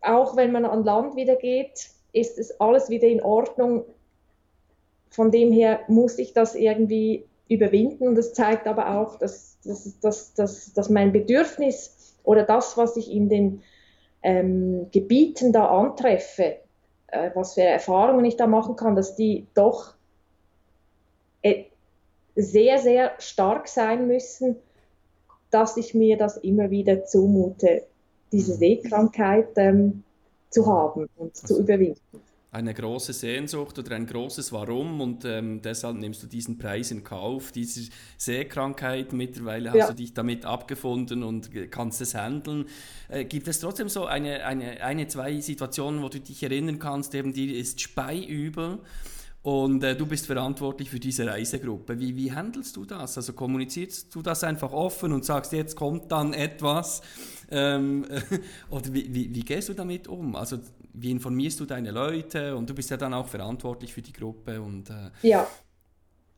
[0.00, 3.84] auch wenn man an Land wieder geht, ist es alles wieder in Ordnung.
[5.10, 8.08] Von dem her muss ich das irgendwie überwinden.
[8.08, 12.96] Und das zeigt aber auch, dass, dass, dass, dass, dass mein Bedürfnis oder das, was
[12.96, 13.62] ich in den
[14.22, 16.56] ähm, Gebieten da antreffe,
[17.08, 19.94] äh, was für Erfahrungen ich da machen kann, dass die doch
[21.42, 21.64] äh,
[22.36, 24.56] sehr, sehr stark sein müssen,
[25.50, 27.82] dass ich mir das immer wieder zumute,
[28.30, 28.58] diese mhm.
[28.58, 30.04] Seekrankheit ähm,
[30.50, 32.20] zu haben und also, zu überwinden
[32.52, 37.04] eine große Sehnsucht oder ein großes Warum und ähm, deshalb nimmst du diesen Preis in
[37.04, 39.12] Kauf, diese Seekrankheit.
[39.12, 39.88] Mittlerweile hast ja.
[39.88, 42.66] du dich damit abgefunden und kannst es handeln.
[43.08, 47.14] Äh, gibt es trotzdem so eine, eine, eine, zwei Situationen, wo du dich erinnern kannst,
[47.14, 48.80] eben die ist Speiübel
[49.42, 51.98] und äh, du bist verantwortlich für diese Reisegruppe.
[51.98, 53.16] Wie, wie handelst du das?
[53.16, 57.00] Also kommunizierst du das einfach offen und sagst, jetzt kommt dann etwas?
[57.50, 58.04] Ähm,
[58.70, 60.36] oder wie, wie, wie gehst du damit um?
[60.36, 60.58] Also
[60.92, 64.60] wie informierst du deine Leute und du bist ja dann auch verantwortlich für die Gruppe
[64.60, 65.46] und äh ja.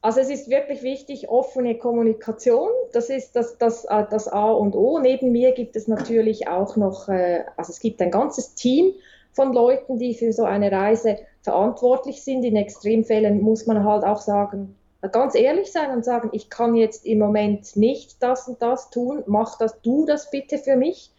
[0.04, 4.74] Also es ist wirklich wichtig, offene Kommunikation, das ist das, das, äh, das A und
[4.74, 4.98] O.
[4.98, 8.94] Neben mir gibt es natürlich auch noch, äh, also es gibt ein ganzes Team
[9.32, 12.44] von Leuten, die für so eine Reise verantwortlich sind.
[12.44, 14.74] In Extremfällen muss man halt auch sagen,
[15.12, 19.22] ganz ehrlich sein und sagen, ich kann jetzt im Moment nicht das und das tun,
[19.26, 21.12] mach das, du das bitte für mich.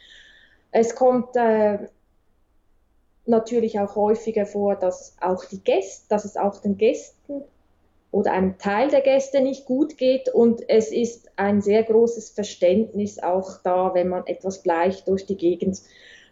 [0.71, 1.79] Es kommt äh,
[3.25, 7.43] natürlich auch häufiger vor, dass auch die Gäste, dass es auch den Gästen
[8.11, 13.19] oder einem Teil der Gäste nicht gut geht und es ist ein sehr großes Verständnis
[13.19, 15.81] auch da, wenn man etwas Bleich durch die Gegend,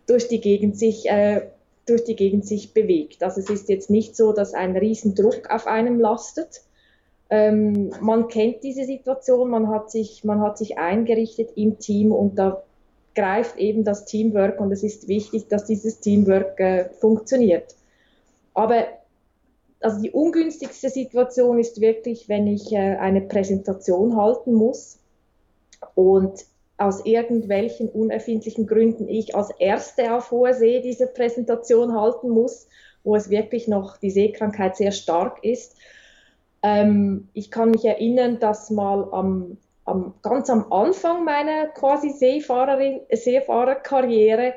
[0.06, 1.48] durch die Gegend sich äh,
[1.86, 3.24] durch die Gegend sich bewegt.
[3.24, 6.62] Also es ist jetzt nicht so, dass ein Riesendruck auf einem lastet.
[7.30, 12.36] Ähm, man kennt diese Situation, man hat, sich, man hat sich eingerichtet im Team und
[12.38, 12.64] da
[13.16, 17.76] greift eben das Teamwork und es ist wichtig, dass dieses Teamwork äh, funktioniert.
[18.54, 18.86] Aber
[19.82, 25.00] also die ungünstigste Situation ist wirklich, wenn ich äh, eine Präsentation halten muss
[25.96, 26.46] und
[26.78, 32.68] aus irgendwelchen unerfindlichen Gründen ich als Erste auf hoher See diese Präsentation halten muss,
[33.04, 35.76] wo es wirklich noch die Seekrankheit sehr stark ist.
[36.64, 43.02] Ähm, ich kann mich erinnern, dass mal am am, ganz am Anfang meiner quasi Seefahrerin,
[43.12, 44.54] Seefahrerkarriere,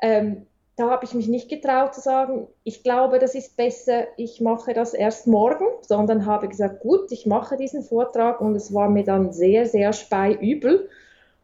[0.00, 4.40] ähm, da habe ich mich nicht getraut zu sagen, ich glaube, das ist besser, ich
[4.40, 8.88] mache das erst morgen, sondern habe gesagt, gut, ich mache diesen Vortrag und es war
[8.88, 10.88] mir dann sehr, sehr speiübel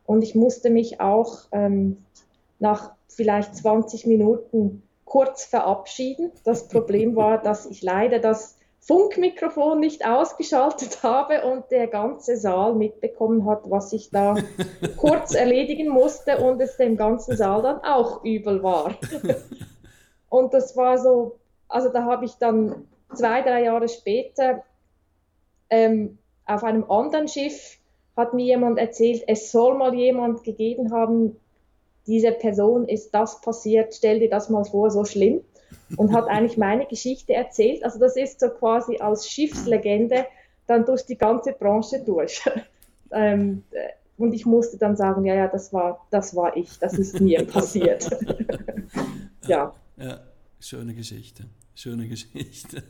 [0.06, 2.04] und ich musste mich auch ähm,
[2.58, 6.32] nach vielleicht 20 Minuten kurz verabschieden.
[6.44, 12.74] Das Problem war, dass ich leider das Funkmikrofon nicht ausgeschaltet habe und der ganze Saal
[12.74, 14.36] mitbekommen hat, was ich da
[14.96, 18.94] kurz erledigen musste und es dem ganzen Saal dann auch übel war.
[20.28, 21.38] und das war so,
[21.68, 24.62] also da habe ich dann zwei, drei Jahre später
[25.70, 27.78] ähm, auf einem anderen Schiff
[28.16, 31.36] hat mir jemand erzählt, es soll mal jemand gegeben haben,
[32.06, 35.42] diese Person ist das passiert, stell dir das mal vor, so schlimm
[35.96, 37.84] und hat eigentlich meine Geschichte erzählt.
[37.84, 40.26] Also das ist so quasi als Schiffslegende
[40.66, 42.42] dann durch die ganze Branche durch.
[43.10, 46.94] ähm, äh, und ich musste dann sagen, ja, ja, das war, das war ich, das
[46.94, 48.08] ist mir passiert.
[49.46, 49.72] ja.
[49.96, 50.20] ja.
[50.60, 52.82] Schöne Geschichte, schöne Geschichte.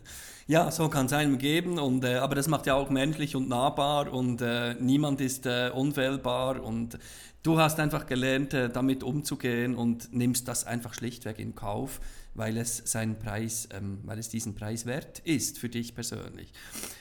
[0.46, 3.50] Ja, so kann es einem geben, und, äh, aber das macht ja auch menschlich und
[3.50, 6.98] nahbar und äh, niemand ist äh, unfehlbar und
[7.42, 12.00] du hast einfach gelernt, äh, damit umzugehen und nimmst das einfach schlichtweg in Kauf
[12.38, 16.52] weil es seinen Preis, ähm, weil es diesen Preis wert ist für dich persönlich.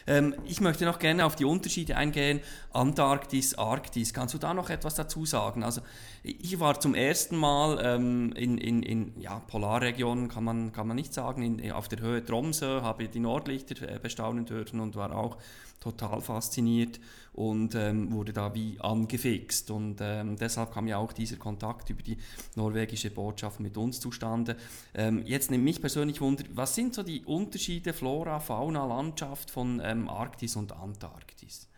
[0.08, 2.42] Ähm, ich möchte noch gerne auf die Unterschiede eingehen.
[2.74, 4.14] Antarktis, Arktis.
[4.14, 5.64] Kannst du da noch etwas dazu sagen?
[5.64, 5.82] Also
[6.24, 10.96] ich war zum ersten Mal ähm, in, in, in ja, Polarregionen, kann man, kann man
[10.96, 15.16] nicht sagen, in, auf der Höhe Tromsø, habe die Nordlichter äh, bestaunen dürfen und war
[15.16, 15.38] auch
[15.80, 17.00] total fasziniert
[17.34, 19.70] und ähm, wurde da wie angefixt.
[19.72, 22.18] Und ähm, deshalb kam ja auch dieser Kontakt über die
[22.56, 24.56] norwegische Botschaft mit uns zustande.
[24.96, 29.82] Ähm, jetzt nimmt mich persönlich Wunder, was sind so die Unterschiede Flora, Fauna, Landschaft von
[29.84, 31.70] ähm, Arktis und Antarktis?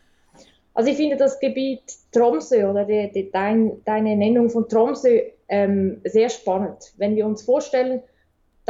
[0.74, 1.82] Also ich finde das Gebiet
[2.12, 6.94] Tromsø oder die, die, dein, deine Nennung von Tromsø ähm, sehr spannend.
[6.96, 8.02] Wenn wir uns vorstellen,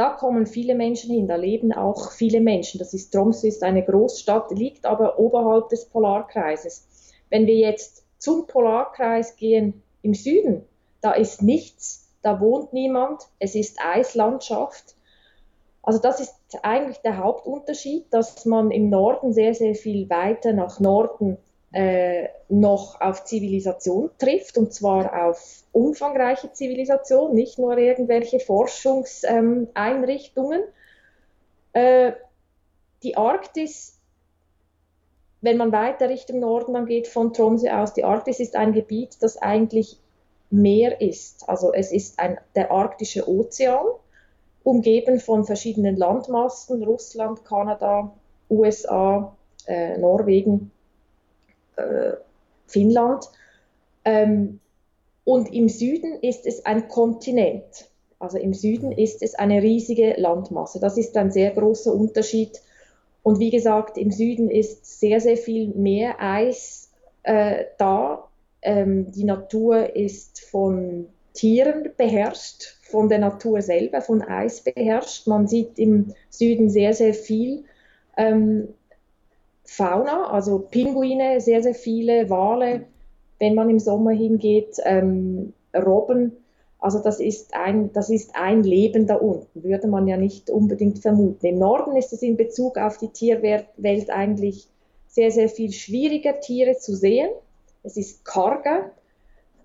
[0.00, 2.78] da kommen viele Menschen hin, da leben auch viele Menschen.
[2.78, 6.86] Das ist Tromsø ist eine Großstadt, liegt aber oberhalb des Polarkreises.
[7.28, 10.64] Wenn wir jetzt zum Polarkreis gehen im Süden,
[11.02, 14.94] da ist nichts, da wohnt niemand, es ist Eislandschaft.
[15.82, 20.80] Also das ist eigentlich der Hauptunterschied, dass man im Norden sehr, sehr viel weiter nach
[20.80, 21.36] Norden
[21.72, 30.62] äh, noch auf Zivilisation trifft, und zwar auf umfangreiche Zivilisation, nicht nur irgendwelche Forschungseinrichtungen.
[31.72, 32.12] Äh,
[33.04, 33.96] die Arktis,
[35.40, 39.18] wenn man weiter Richtung Norden dann geht, von Tromsø aus, die Arktis ist ein Gebiet,
[39.20, 40.00] das eigentlich
[40.52, 41.48] Meer ist.
[41.48, 43.86] Also es ist ein, der arktische Ozean,
[44.64, 48.12] umgeben von verschiedenen Landmassen, Russland, Kanada,
[48.50, 50.72] USA, äh, Norwegen
[51.80, 52.16] äh,
[52.66, 53.26] Finnland.
[54.04, 54.60] Ähm,
[55.24, 57.88] und im Süden ist es ein Kontinent.
[58.18, 60.80] Also im Süden ist es eine riesige Landmasse.
[60.80, 62.60] Das ist ein sehr großer Unterschied.
[63.22, 66.90] Und wie gesagt, im Süden ist sehr, sehr viel mehr Eis
[67.22, 68.28] äh, da.
[68.62, 75.26] Ähm, die Natur ist von Tieren beherrscht, von der Natur selber, von Eis beherrscht.
[75.26, 77.64] Man sieht im Süden sehr, sehr viel.
[78.16, 78.68] Ähm,
[79.72, 82.86] Fauna, also Pinguine, sehr, sehr viele, Wale,
[83.38, 86.32] wenn man im Sommer hingeht, ähm, Robben.
[86.80, 90.98] Also das ist, ein, das ist ein Leben da unten, würde man ja nicht unbedingt
[90.98, 91.46] vermuten.
[91.46, 94.66] Im Norden ist es in Bezug auf die Tierwelt eigentlich
[95.06, 97.30] sehr, sehr viel schwieriger, Tiere zu sehen.
[97.84, 98.90] Es ist karger,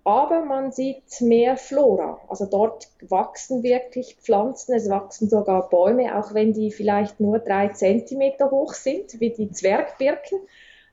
[0.05, 2.19] aber man sieht mehr Flora.
[2.29, 7.69] Also dort wachsen wirklich Pflanzen, es wachsen sogar Bäume, auch wenn die vielleicht nur drei
[7.69, 10.39] Zentimeter hoch sind, wie die Zwergbirken.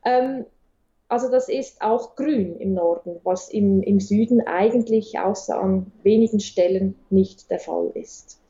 [0.03, 0.46] Ähm,
[1.09, 6.40] also das ist auch grün im Norden, was im, im Süden eigentlich außer an wenigen
[6.40, 8.40] Stellen nicht der Fall ist.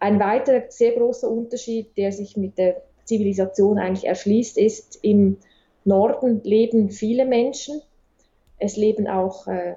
[0.00, 5.36] Ein weiterer sehr großer Unterschied, der sich mit der Zivilisation eigentlich erschließt, ist, im
[5.84, 7.80] Norden leben viele Menschen.
[8.58, 9.76] Es leben auch äh,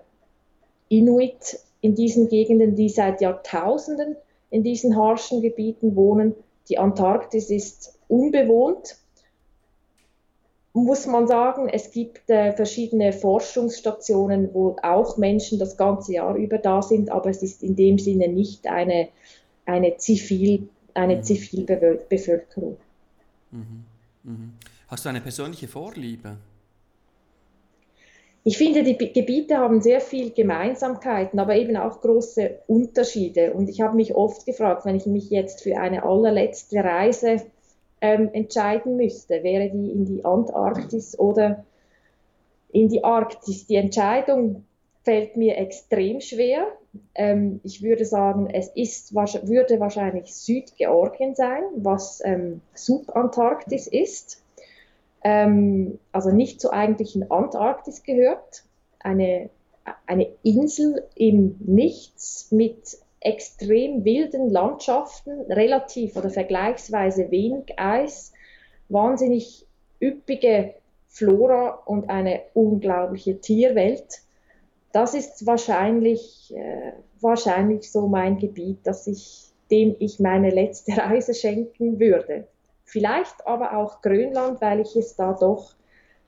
[0.90, 4.16] Inuit in diesen Gegenden, die seit Jahrtausenden
[4.50, 6.34] in diesen harschen Gebieten wohnen.
[6.70, 8.98] Die Antarktis ist unbewohnt,
[10.74, 11.70] muss man sagen.
[11.70, 17.30] Es gibt äh, verschiedene Forschungsstationen, wo auch Menschen das ganze Jahr über da sind, aber
[17.30, 19.10] es ist in dem Sinne nicht eine,
[19.66, 21.24] eine, Zivil, eine mhm.
[21.24, 22.78] Zivilbevölkerung.
[23.52, 23.86] Mhm.
[24.24, 24.54] Mhm.
[24.88, 26.38] Hast du eine persönliche Vorliebe?
[28.48, 33.52] Ich finde, die Gebiete haben sehr viel Gemeinsamkeiten, aber eben auch große Unterschiede.
[33.52, 37.42] Und ich habe mich oft gefragt, wenn ich mich jetzt für eine allerletzte Reise
[38.00, 41.66] ähm, entscheiden müsste, wäre die in die Antarktis oder
[42.72, 43.68] in die Arktis.
[43.68, 44.64] Die Entscheidung
[45.04, 46.68] fällt mir extrem schwer,
[47.16, 54.42] ähm, ich würde sagen, es ist, würde wahrscheinlich Südgeorgien sein, was ähm, Subantarktis ist.
[55.28, 58.64] Ähm, also nicht zur eigentlichen Antarktis gehört.
[59.00, 59.50] Eine,
[60.06, 68.32] eine Insel im Nichts mit extrem wilden Landschaften, relativ oder vergleichsweise wenig Eis,
[68.88, 69.66] wahnsinnig
[70.02, 70.76] üppige
[71.08, 74.22] Flora und eine unglaubliche Tierwelt.
[74.94, 81.34] Das ist wahrscheinlich, äh, wahrscheinlich so mein Gebiet, dass ich, dem ich meine letzte Reise
[81.34, 82.48] schenken würde.
[82.88, 85.76] Vielleicht aber auch Grönland, weil ich es da doch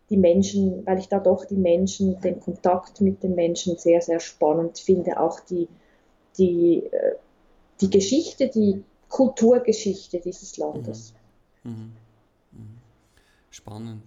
[0.09, 4.19] die Menschen, weil ich da doch die Menschen, den Kontakt mit den Menschen sehr, sehr
[4.19, 5.21] spannend finde.
[5.21, 5.69] Auch die,
[6.37, 7.15] die, äh,
[7.79, 11.13] die Geschichte, die Kulturgeschichte dieses Landes.
[11.63, 11.71] Mhm.
[11.71, 11.91] Mhm.
[12.51, 12.77] Mhm.
[13.51, 14.03] Spannend.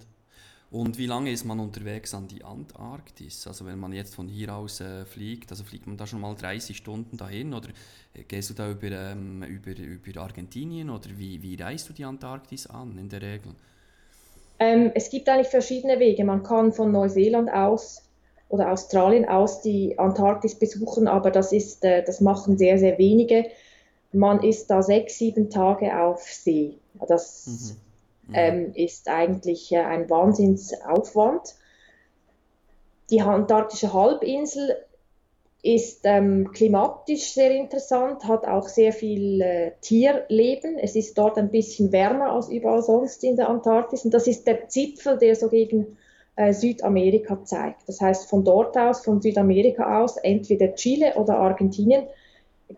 [0.72, 3.46] Und wie lange ist man unterwegs an die Antarktis?
[3.46, 6.34] Also wenn man jetzt von hier aus äh, fliegt, also fliegt man da schon mal
[6.34, 7.68] 30 Stunden dahin oder
[8.14, 12.06] äh, gehst du da über, ähm, über, über Argentinien oder wie, wie reist du die
[12.06, 13.52] Antarktis an in der Regel?
[14.58, 16.24] Ähm, es gibt eigentlich verschiedene Wege.
[16.24, 18.08] Man kann von Neuseeland aus
[18.48, 23.44] oder Australien aus die Antarktis besuchen, aber das, ist, äh, das machen sehr, sehr wenige.
[24.12, 26.78] Man ist da sechs, sieben Tage auf See.
[27.06, 27.91] Das mhm
[28.34, 31.54] Ähm, ist eigentlich äh, ein Wahnsinnsaufwand.
[33.10, 34.76] Die antarktische Halbinsel
[35.62, 40.76] ist ähm, klimatisch sehr interessant, hat auch sehr viel äh, Tierleben.
[40.78, 44.04] Es ist dort ein bisschen wärmer als überall sonst in der Antarktis.
[44.04, 45.96] Und das ist der Zipfel, der so gegen
[46.34, 47.82] äh, Südamerika zeigt.
[47.86, 52.06] Das heißt, von dort aus, von Südamerika aus, entweder Chile oder Argentinien,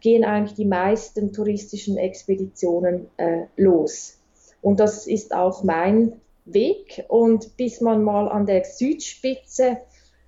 [0.01, 4.19] gehen eigentlich die meisten touristischen Expeditionen äh, los.
[4.65, 7.05] Und das ist auch mein Weg.
[7.09, 9.77] Und bis man mal an der Südspitze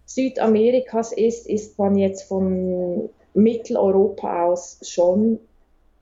[0.04, 5.40] Südamerikas ist, ist man jetzt von Mitteleuropa aus schon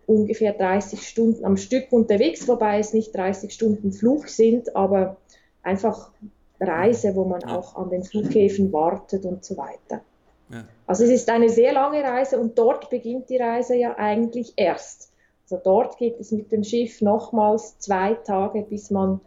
[0.06, 5.16] ungefähr 30 Stunden am Stück unterwegs, wobei es nicht 30 Stunden Flug sind, aber
[5.62, 6.10] einfach
[6.58, 7.56] Reise, wo man ja.
[7.56, 10.02] auch an den Flughäfen wartet und so weiter.
[10.50, 10.64] Ja.
[10.88, 15.13] Also es ist eine sehr lange Reise und dort beginnt die Reise ja eigentlich erst.
[15.44, 19.20] Also dort geht es mit dem Schiff nochmals zwei Tage, bis man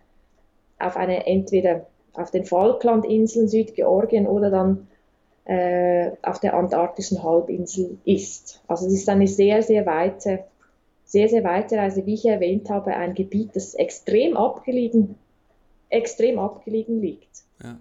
[0.79, 4.87] auf eine entweder auf den Falklandinseln Südgeorgien oder dann
[5.45, 8.61] äh, auf der antarktischen Halbinsel ist.
[8.67, 10.43] Also es ist eine sehr, sehr weite,
[11.05, 15.15] sehr, sehr weite Reise, wie ich erwähnt habe, ein Gebiet, das extrem abgelegen,
[15.89, 17.43] extrem abgelegen liegt.
[17.63, 17.77] Ja.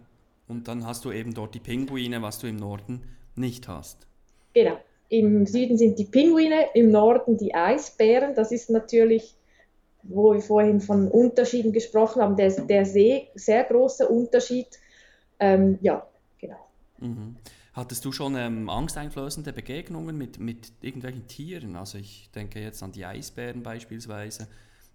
[0.48, 3.02] Und dann hast du eben dort die Pinguine, was du im Norden
[3.34, 4.06] nicht hast.
[4.54, 4.76] Genau.
[5.08, 8.34] Im Süden sind die Pinguine, im Norden die Eisbären.
[8.34, 9.34] Das ist natürlich,
[10.02, 14.66] wo wir vorhin von Unterschieden gesprochen haben, der, der sehr, sehr große Unterschied.
[15.38, 16.06] Ähm, ja,
[16.40, 16.66] genau.
[16.98, 17.36] Mhm.
[17.72, 21.76] Hattest du schon ähm, angsteinflößende Begegnungen mit, mit irgendwelchen Tieren?
[21.76, 24.48] Also ich denke jetzt an die Eisbären beispielsweise.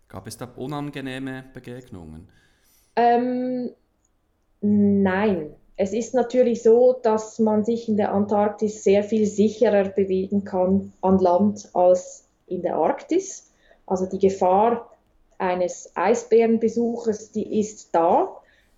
[0.08, 2.28] Gab es da unangenehme Begegnungen?
[2.96, 3.70] Ähm,
[4.62, 10.44] nein, es ist natürlich so, dass man sich in der Antarktis sehr viel sicherer bewegen
[10.44, 13.52] kann an Land als in der Arktis.
[13.88, 14.92] Also die Gefahr
[15.40, 18.30] eines Eisbärenbesuches, die ist da.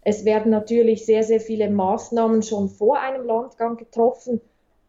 [0.06, 4.40] Es werden natürlich sehr, sehr viele Maßnahmen schon vor einem Landgang getroffen,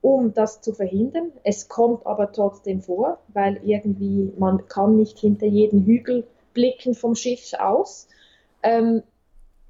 [0.00, 1.32] um das zu verhindern.
[1.42, 7.16] Es kommt aber trotzdem vor, weil irgendwie man kann nicht hinter jeden Hügel blicken vom
[7.16, 8.06] Schiff aus.
[8.62, 9.02] Ähm,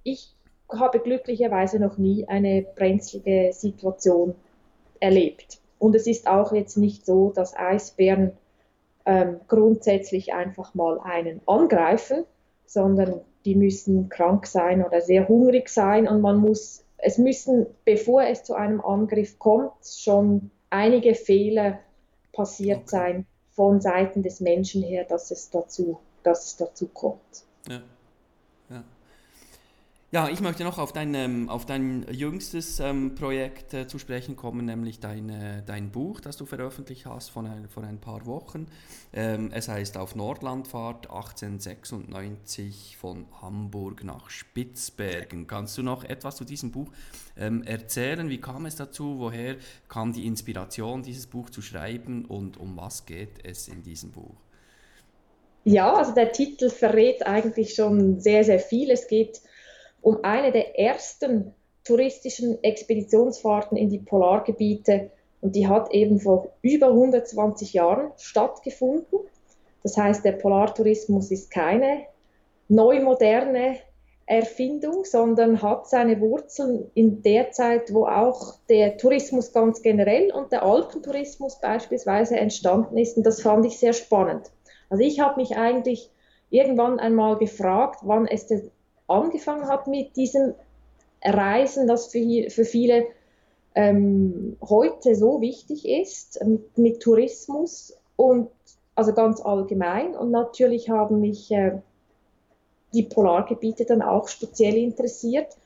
[0.02, 0.33] ich
[0.78, 4.34] habe glücklicherweise noch nie eine brenzlige Situation
[5.00, 5.58] erlebt.
[5.78, 8.32] Und es ist auch jetzt nicht so, dass Eisbären
[9.06, 12.24] ähm, grundsätzlich einfach mal einen angreifen,
[12.66, 18.22] sondern die müssen krank sein oder sehr hungrig sein und man muss, es müssen, bevor
[18.22, 21.80] es zu einem Angriff kommt, schon einige Fehler
[22.32, 27.44] passiert sein von Seiten des Menschen her, dass es dazu, dass es dazu kommt.
[27.68, 27.82] Ja.
[30.14, 34.36] Ja, ich möchte noch auf dein, ähm, auf dein jüngstes ähm, Projekt äh, zu sprechen
[34.36, 38.24] kommen, nämlich dein, äh, dein Buch, das du veröffentlicht hast von ein, vor ein paar
[38.24, 38.68] Wochen.
[39.12, 45.48] Ähm, es heißt Auf Nordlandfahrt 1896 von Hamburg nach Spitzbergen.
[45.48, 46.92] Kannst du noch etwas zu diesem Buch
[47.36, 48.30] ähm, erzählen?
[48.30, 49.16] Wie kam es dazu?
[49.18, 49.56] Woher
[49.88, 54.36] kam die Inspiration, dieses Buch zu schreiben und um was geht es in diesem Buch?
[55.64, 58.92] Ja, also der Titel verrät eigentlich schon sehr, sehr viel.
[58.92, 59.48] Es geht um
[60.22, 67.74] eine der ersten touristischen Expeditionsfahrten in die Polargebiete und die hat eben vor über 120
[67.74, 69.18] Jahren stattgefunden.
[69.82, 72.06] Das heißt, der Polartourismus ist keine
[72.68, 73.76] neumoderne
[74.26, 80.50] Erfindung, sondern hat seine Wurzeln in der Zeit, wo auch der Tourismus ganz generell und
[80.50, 83.18] der Alpentourismus beispielsweise entstanden ist.
[83.18, 84.50] Und das fand ich sehr spannend.
[84.88, 86.10] Also ich habe mich eigentlich
[86.48, 88.70] irgendwann einmal gefragt, wann es denn
[89.06, 90.54] angefangen hat mit diesem
[91.22, 93.06] Reisen, das für, für viele
[93.74, 98.50] ähm, heute so wichtig ist, mit, mit, Tourismus und
[98.94, 100.14] also ganz allgemein.
[100.14, 101.78] Und natürlich haben mich äh,
[102.92, 105.56] die Polargebiete dann auch speziell interessiert.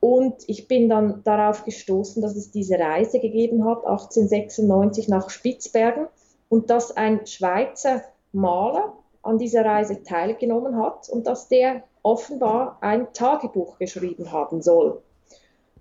[0.00, 6.08] Und ich bin dann darauf gestoßen, dass es diese Reise gegeben hat, 1896 nach Spitzbergen,
[6.50, 8.02] und dass ein Schweizer
[8.32, 8.92] Maler
[9.22, 15.02] an dieser Reise teilgenommen hat und dass der offenbar ein Tagebuch geschrieben haben soll.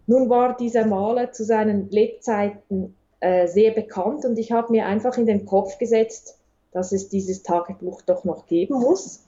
[0.08, 5.18] Nun war dieser Maler zu seinen Lebzeiten äh, sehr bekannt und ich habe mir einfach
[5.18, 6.40] in den Kopf gesetzt,
[6.72, 9.26] dass es dieses Tagebuch doch noch geben muss.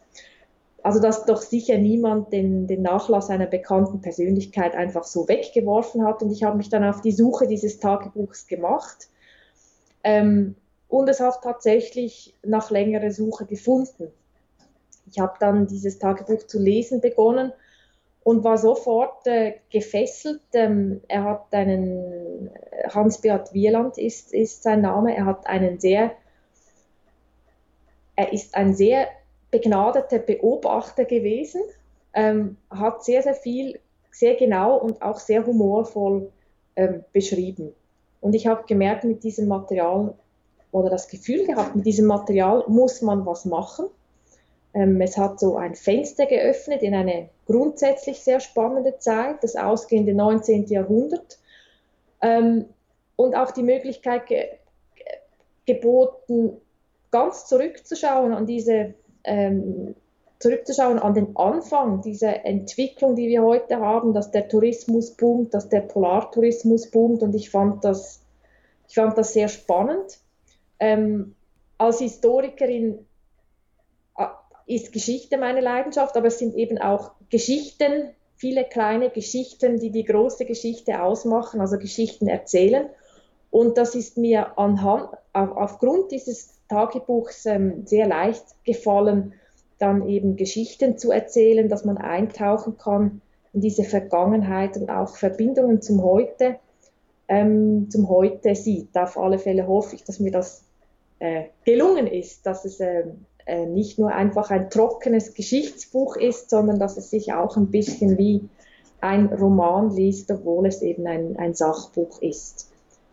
[0.84, 6.22] Also dass doch sicher niemand den, den Nachlass einer bekannten Persönlichkeit einfach so weggeworfen hat.
[6.22, 9.10] Und ich habe mich dann auf die Suche dieses Tagebuchs gemacht.
[10.04, 10.56] Ähm,
[10.88, 14.12] und es hat tatsächlich nach längerer Suche gefunden.
[15.10, 17.52] Ich habe dann dieses Tagebuch zu lesen begonnen
[18.24, 20.42] und war sofort äh, gefesselt.
[20.54, 22.50] Ähm, er hat einen,
[22.90, 26.12] Hans-Beat Wieland ist, ist sein Name, er hat einen sehr,
[28.16, 29.08] er ist ein sehr
[29.52, 31.62] begnadeter Beobachter gewesen,
[32.14, 33.80] ähm, hat sehr, sehr viel,
[34.12, 36.32] sehr genau und auch sehr humorvoll
[36.76, 37.74] ähm, beschrieben.
[38.22, 40.16] Und ich habe gemerkt, mit diesem Material
[40.72, 43.86] oder das Gefühl gehabt, mit diesem Material muss man was machen.
[44.76, 50.14] Ähm, es hat so ein Fenster geöffnet in eine grundsätzlich sehr spannende Zeit, das ausgehende
[50.14, 50.66] 19.
[50.66, 51.40] Jahrhundert.
[52.22, 52.66] Ähm,
[53.16, 54.46] und auch die Möglichkeit ge
[55.66, 56.62] geboten,
[57.10, 59.96] ganz zurückzuschauen an diese, ähm,
[60.38, 65.68] zurückzuschauen an den Anfang dieser Entwicklung, die wir heute haben, dass der Tourismus boomt, dass
[65.70, 68.22] der Polartourismus boomt und ich fand das,
[68.88, 70.20] ich fand das sehr spannend.
[70.80, 71.34] Ähm,
[71.80, 73.08] als Historikerin
[74.66, 80.04] ist Geschichte meine Leidenschaft, aber es sind eben auch Geschichten, viele kleine Geschichten, die die
[80.04, 82.90] große Geschichte ausmachen, also Geschichten erzählen.
[83.52, 89.34] Und das ist mir anhand, auf, aufgrund dieses Tagebuchs ähm, sehr leicht gefallen,
[89.78, 93.22] dann eben Geschichten zu erzählen, dass man eintauchen kann
[93.54, 96.60] in diese Vergangenheit und auch Verbindungen zum Heute,
[97.28, 98.98] ähm, zum Heute sieht.
[98.98, 100.64] Auf alle Fälle hoffe ich, dass mir das
[101.20, 103.06] äh, gelungen ist, dass es äh,
[103.46, 108.18] äh, nicht nur einfach ein trockenes Geschichtsbuch ist, sondern dass es sich auch ein bisschen
[108.18, 108.50] wie
[109.02, 112.72] ein Roman liest, obwohl es eben ein, ein Sachbuch ist.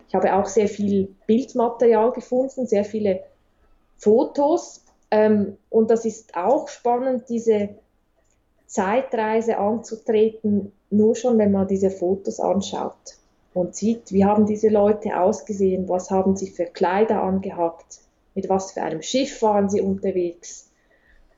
[0.09, 3.21] Ich habe auch sehr viel Bildmaterial gefunden, sehr viele
[3.97, 4.83] Fotos.
[5.11, 7.71] Ähm, und das ist auch spannend, diese
[8.67, 13.19] Zeitreise anzutreten, nur schon, wenn man diese Fotos anschaut
[13.55, 18.01] und sieht, wie haben diese Leute ausgesehen, was haben sie für Kleider angehabt,
[18.35, 20.71] mit was für einem Schiff waren sie unterwegs,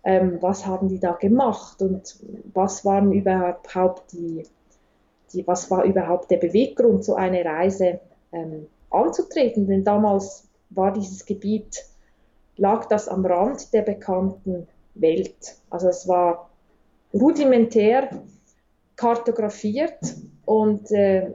[0.05, 2.16] ähm, was haben die da gemacht und
[2.53, 4.45] was waren überhaupt die,
[5.32, 8.01] die, was war überhaupt der Beweggrund, so eine Reise
[8.32, 9.66] ähm, anzutreten.
[9.66, 11.84] Denn damals war dieses Gebiet,
[12.57, 15.57] lag das am Rand der bekannten Welt.
[15.70, 16.51] Also es war
[17.12, 18.11] rudimentär
[18.97, 19.99] kartografiert
[20.45, 21.32] und äh,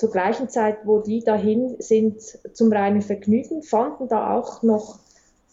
[0.00, 2.22] zur gleichen Zeit, wo die dahin sind
[2.54, 4.98] zum reinen Vergnügen, fanden da auch noch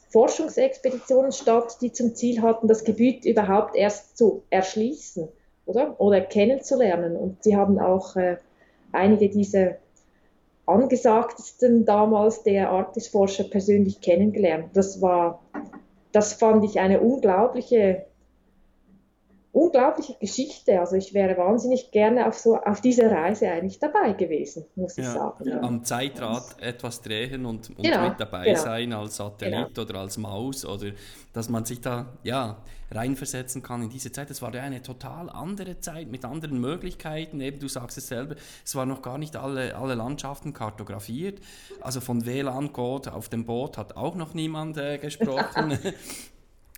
[0.08, 5.28] Forschungsexpeditionen statt, die zum Ziel hatten, das Gebiet überhaupt erst zu erschließen
[5.66, 7.18] oder, oder kennenzulernen.
[7.18, 8.38] Und sie haben auch äh,
[8.94, 9.76] einige dieser
[10.66, 14.70] angesagtesten damals der Arktisforscher persönlich kennengelernt.
[14.74, 15.42] Das war,
[16.14, 18.06] das fand ich eine unglaubliche
[19.52, 20.80] unglaubliche Geschichte.
[20.80, 25.06] Also ich wäre wahnsinnig gerne auf, so, auf dieser Reise eigentlich dabei gewesen, muss ich
[25.06, 25.48] sagen.
[25.48, 25.62] Ja.
[25.62, 28.60] Am Zeitrad etwas drehen und, und genau, mit dabei genau.
[28.60, 29.82] sein als Satellit genau.
[29.88, 30.92] oder als Maus oder
[31.34, 32.58] dass man sich da ja,
[32.92, 34.30] reinversetzen kann in diese Zeit.
[34.30, 37.42] Das war ja eine total andere Zeit mit anderen Möglichkeiten.
[37.42, 38.36] Eben, du sagst es selber,
[38.66, 41.40] es waren noch gar nicht alle, alle Landschaften kartografiert.
[41.82, 45.78] Also von WLAN-Code auf dem Boot hat auch noch niemand äh, gesprochen.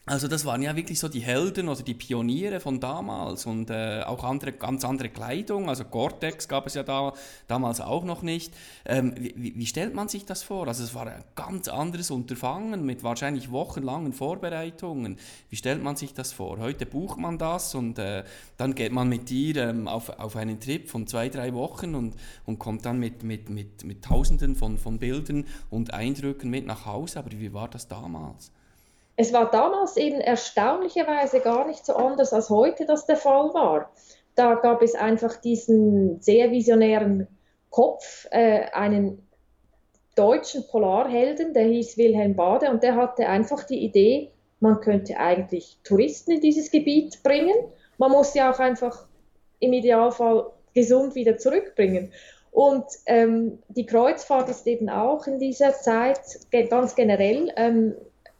[0.10, 4.02] Also das waren ja wirklich so die Helden oder die Pioniere von damals und äh,
[4.02, 7.14] auch andere, ganz andere Kleidung, also Gore-Tex gab es ja da,
[7.48, 8.52] damals auch noch nicht.
[8.86, 10.68] Ähm, wie, wie, stellt man sich das vor?
[10.68, 15.18] Also es war ein ganz anderes Unterfangen mit wahrscheinlich wochenlangen Vorbereitungen.
[15.52, 16.58] Wie stellt man sich das vor?
[16.58, 18.24] Heute bucht man das und äh,
[18.58, 22.16] dann geht man mit dir ähm, auf, auf einen Trip von zwei, drei Wochen und,
[22.48, 26.88] und kommt dann mit, mit, mit, mit Tausenden von, von Bildern und Eindrücken mit nach
[26.88, 27.20] Hause.
[27.20, 28.52] Aber wie war das damals?
[29.22, 33.92] Es war damals eben erstaunlicherweise gar nicht so anders, als heute das der Fall war.
[34.34, 37.28] Da gab es einfach diesen sehr visionären
[37.70, 39.28] Kopf, äh, einen
[40.16, 45.78] deutschen Polarhelden, der hieß Wilhelm Bade und der hatte einfach die Idee, man könnte eigentlich
[45.84, 47.56] Touristen in dieses Gebiet bringen.
[47.98, 49.06] Man muss ja auch einfach
[49.60, 52.14] im Idealfall gesund wieder zurückbringen.
[52.52, 56.22] Und ähm, die Kreuzfahrt ist eben auch in dieser Zeit
[56.70, 57.96] ganz generell ähm,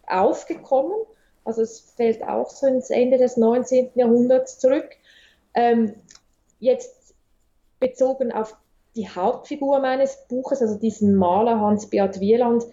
[0.10, 0.94] aufgekommen.
[1.46, 3.92] Also es fällt auch so ins Ende des 19.
[3.96, 4.90] Jahrhunderts zurück.
[5.54, 5.96] Ähm,
[6.60, 7.16] jetzt
[7.80, 8.56] bezogen auf
[8.96, 12.66] die Hauptfigur meines Buches, also diesen Maler Hans-Beat Wieland,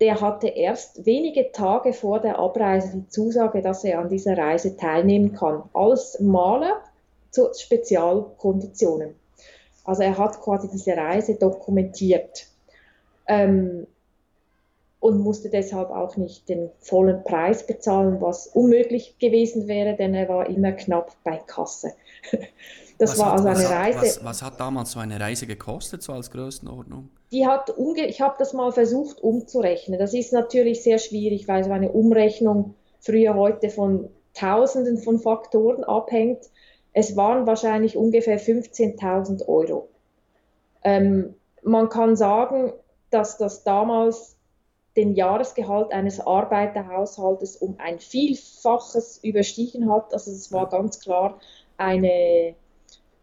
[0.00, 4.76] der hatte erst wenige Tage vor der Abreise die Zusage, dass er an dieser Reise
[4.76, 6.82] teilnehmen kann, als Maler
[7.30, 9.16] zu Spezialkonditionen.
[9.84, 12.46] Also er hat quasi diese Reise dokumentiert
[13.26, 13.86] ähm,
[15.00, 20.28] und musste deshalb auch nicht den vollen Preis bezahlen, was unmöglich gewesen wäre, denn er
[20.28, 21.92] war immer knapp bei Kasse.
[23.00, 24.00] Das was war hat, also eine Reise.
[24.00, 27.10] Was, was, hat damals so eine Reise gekostet, so als Größenordnung?
[27.30, 30.00] Die hat unge ich habe das mal versucht umzurechnen.
[30.00, 35.84] Das ist natürlich sehr schwierig, weil so eine Umrechnung früher heute von Tausenden von Faktoren
[35.84, 36.40] abhängt.
[36.92, 39.88] Es waren wahrscheinlich ungefähr 15.000 Euro.
[40.82, 42.72] Ähm, man kann sagen,
[43.10, 44.37] dass das damals
[44.98, 50.12] den Jahresgehalt eines Arbeiterhaushaltes um ein Vielfaches überstiegen hat.
[50.12, 51.38] Also es war ganz klar
[51.76, 52.56] eine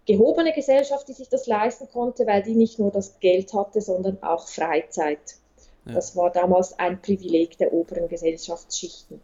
[0.05, 4.23] gehobene Gesellschaft, die sich das leisten konnte, weil die nicht nur das Geld hatte, sondern
[4.23, 5.36] auch Freizeit.
[5.86, 5.95] Ja.
[5.95, 9.19] Das war damals ein Privileg der oberen Gesellschaftsschichten.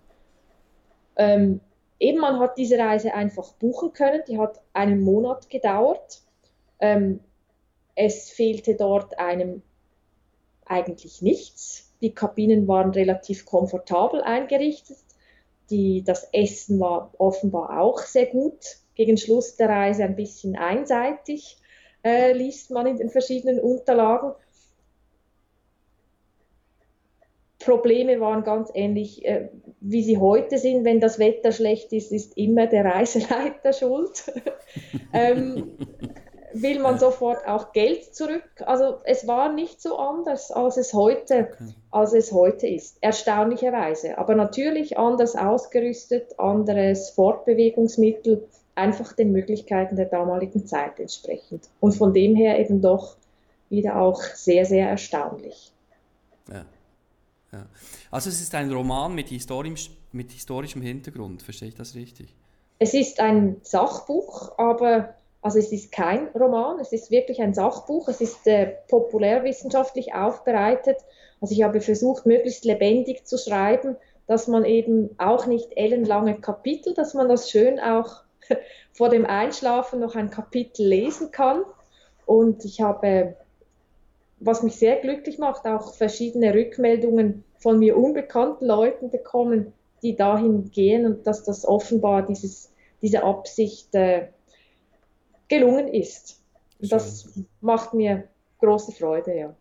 [1.16, 1.62] Ähm,
[1.99, 6.22] eben, man hat diese Reise einfach buchen können, die hat einen Monat gedauert.
[6.82, 7.22] Ähm,
[7.95, 9.62] es fehlte dort einem
[10.66, 11.91] eigentlich nichts.
[12.02, 14.97] Die Kabinen waren relativ komfortabel eingerichtet.
[15.70, 18.60] Die, das Essen war offenbar auch sehr gut
[18.95, 21.58] gegen Schluss der Reise ein bisschen einseitig,
[22.04, 24.34] äh, liest man in den verschiedenen Unterlagen.
[27.60, 29.49] Probleme waren ganz ähnlich, äh,
[29.80, 30.84] wie sie heute sind.
[30.84, 34.32] Wenn das Wetter schlecht ist, ist immer der Reiseleiter schuld.
[35.14, 35.78] ähm,
[36.54, 38.43] will man sofort auch Geld zurück.
[38.66, 41.74] Also es war nicht so anders, als es heute, okay.
[41.91, 42.97] als es heute ist.
[43.02, 44.18] Erstaunlicherweise.
[44.18, 51.70] Aber natürlich anders ausgerüstet, anderes Fortbewegungsmittel einfach den Möglichkeiten der damaligen Zeit entsprechend.
[51.80, 53.16] Und von dem her eben doch
[53.70, 55.72] wieder auch sehr, sehr erstaunlich.
[56.49, 56.66] Ja.
[57.52, 57.66] ja.
[58.12, 62.34] Also es ist ein Roman mit, historisch, mit historischem Hintergrund, verstehe ich das richtig?
[62.80, 68.08] Es ist ein Sachbuch, aber also es ist kein Roman, es ist wirklich ein Sachbuch,
[68.08, 70.98] es ist äh, populärwissenschaftlich aufbereitet.
[71.39, 76.94] Also ich habe versucht, möglichst lebendig zu schreiben, dass man eben auch nicht ellenlange Kapitel,
[76.94, 78.22] dass man das schön auch
[78.94, 81.64] vor dem Einschlafen noch ein Kapitel lesen kann.
[82.28, 83.36] Und ich habe,
[84.39, 89.74] was mich sehr glücklich macht, auch verschiedene Rückmeldungen von mir unbekannten Leuten bekommen,
[90.04, 92.72] die dahin gehen und dass das offenbar dieses,
[93.02, 94.28] diese Absicht äh,
[95.52, 96.41] gelungen ist.
[96.80, 97.30] Das
[97.60, 98.30] macht mir
[98.60, 99.56] große Freude, ja.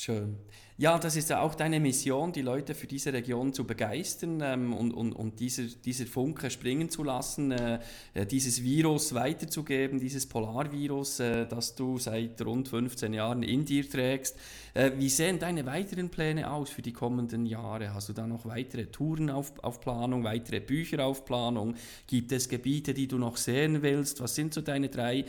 [0.00, 0.38] Schön.
[0.78, 4.72] Ja, das ist ja auch deine Mission, die Leute für diese Region zu begeistern ähm,
[4.72, 7.80] und, und, und dieser, dieser Funke springen zu lassen, äh,
[8.14, 13.86] äh, dieses Virus weiterzugeben, dieses Polarvirus, äh, das du seit rund 15 Jahren in dir
[13.90, 14.38] trägst.
[14.72, 17.92] Äh, wie sehen deine weiteren Pläne aus für die kommenden Jahre?
[17.92, 21.74] Hast du da noch weitere Touren auf, auf Planung, weitere Bücher auf Planung?
[22.06, 24.22] Gibt es Gebiete, die du noch sehen willst?
[24.22, 25.26] Was sind so deine drei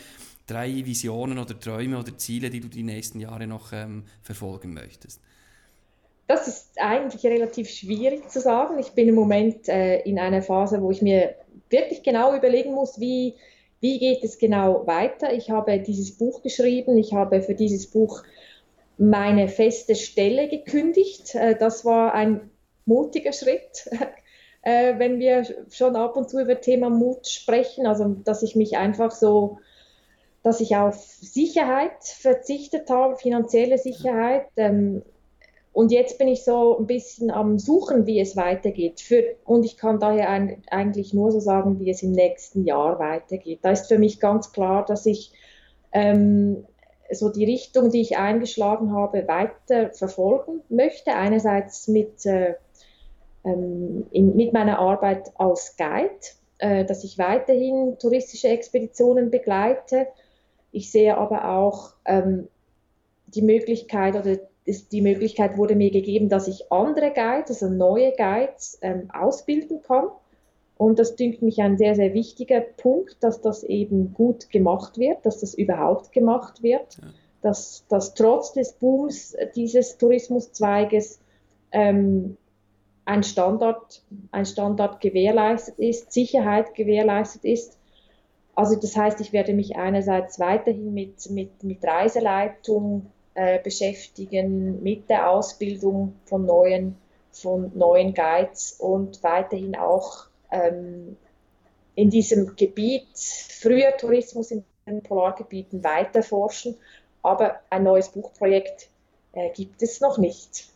[0.52, 5.22] drei Visionen oder Träume oder Ziele, die du die nächsten Jahre noch ähm, verfolgen möchtest?
[6.28, 8.80] Das ist eigentlich relativ schwierig zu sagen.
[8.80, 11.36] Ich bin im Moment äh, in einer Phase, wo ich mir
[11.70, 13.36] wirklich genau überlegen muss, wie,
[13.80, 15.34] wie geht es genau weiter.
[15.34, 18.24] Ich habe dieses Buch geschrieben, ich habe für dieses Buch
[18.98, 21.36] meine feste Stelle gekündigt.
[21.36, 22.50] Äh, das war ein
[22.86, 23.90] mutiger Schritt,
[24.62, 28.78] äh, wenn wir schon ab und zu über Thema Mut sprechen, also dass ich mich
[28.78, 29.58] einfach so,
[30.44, 34.48] dass ich auf Sicherheit verzichtet habe, finanzielle Sicherheit.
[34.58, 35.04] Ähm,
[35.74, 39.00] und jetzt bin ich so ein bisschen am Suchen, wie es weitergeht.
[39.00, 43.00] Für, und ich kann daher ein, eigentlich nur so sagen, wie es im nächsten Jahr
[43.00, 43.60] weitergeht.
[43.62, 45.32] Da ist für mich ganz klar, dass ich
[45.94, 46.66] ähm,
[47.10, 51.14] so die Richtung, die ich eingeschlagen habe, weiter verfolgen möchte.
[51.14, 52.56] Einerseits mit, äh,
[53.46, 56.10] ähm, in, mit meiner Arbeit als Guide,
[56.58, 60.08] äh, dass ich weiterhin touristische Expeditionen begleite.
[60.72, 62.48] Ich sehe aber auch ähm,
[63.28, 68.14] die Möglichkeit oder ist, die Möglichkeit wurde mir gegeben, dass ich andere Guides, also neue
[68.16, 70.06] Guides, ähm, ausbilden kann.
[70.78, 75.26] Und das dünkt mich ein sehr, sehr wichtiger Punkt, dass das eben gut gemacht wird,
[75.26, 77.08] dass das überhaupt gemacht wird, ja.
[77.42, 81.20] dass, dass trotz des Booms dieses Tourismuszweiges
[81.72, 82.38] ähm,
[83.06, 87.78] ein Standard, ein Standard gewährleistet ist, Sicherheit gewährleistet ist.
[88.62, 95.10] Also das heißt, ich werde mich einerseits weiterhin mit, mit, mit Reiseleitung äh, beschäftigen, mit
[95.10, 96.96] der Ausbildung von neuen,
[97.32, 101.18] von neuen Guides und weiterhin auch ähm,
[101.96, 106.78] in diesem Gebiet früher Tourismus in den Polargebieten weiterforschen.
[107.24, 108.90] Aber ein neues Buchprojekt
[109.32, 110.68] äh, gibt es noch nicht.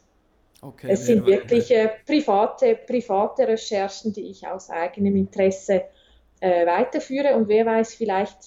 [0.60, 5.84] Okay, es sind wirklich äh, private, private Recherchen, die ich aus eigenem Interesse
[6.46, 7.36] äh, weiterführe.
[7.36, 8.38] Und wer weiß, vielleicht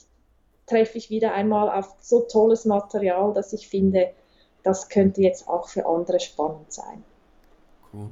[0.67, 4.11] treffe ich wieder einmal auf so tolles Material, dass ich finde,
[4.63, 7.03] das könnte jetzt auch für andere spannend sein.
[7.93, 8.11] Cool.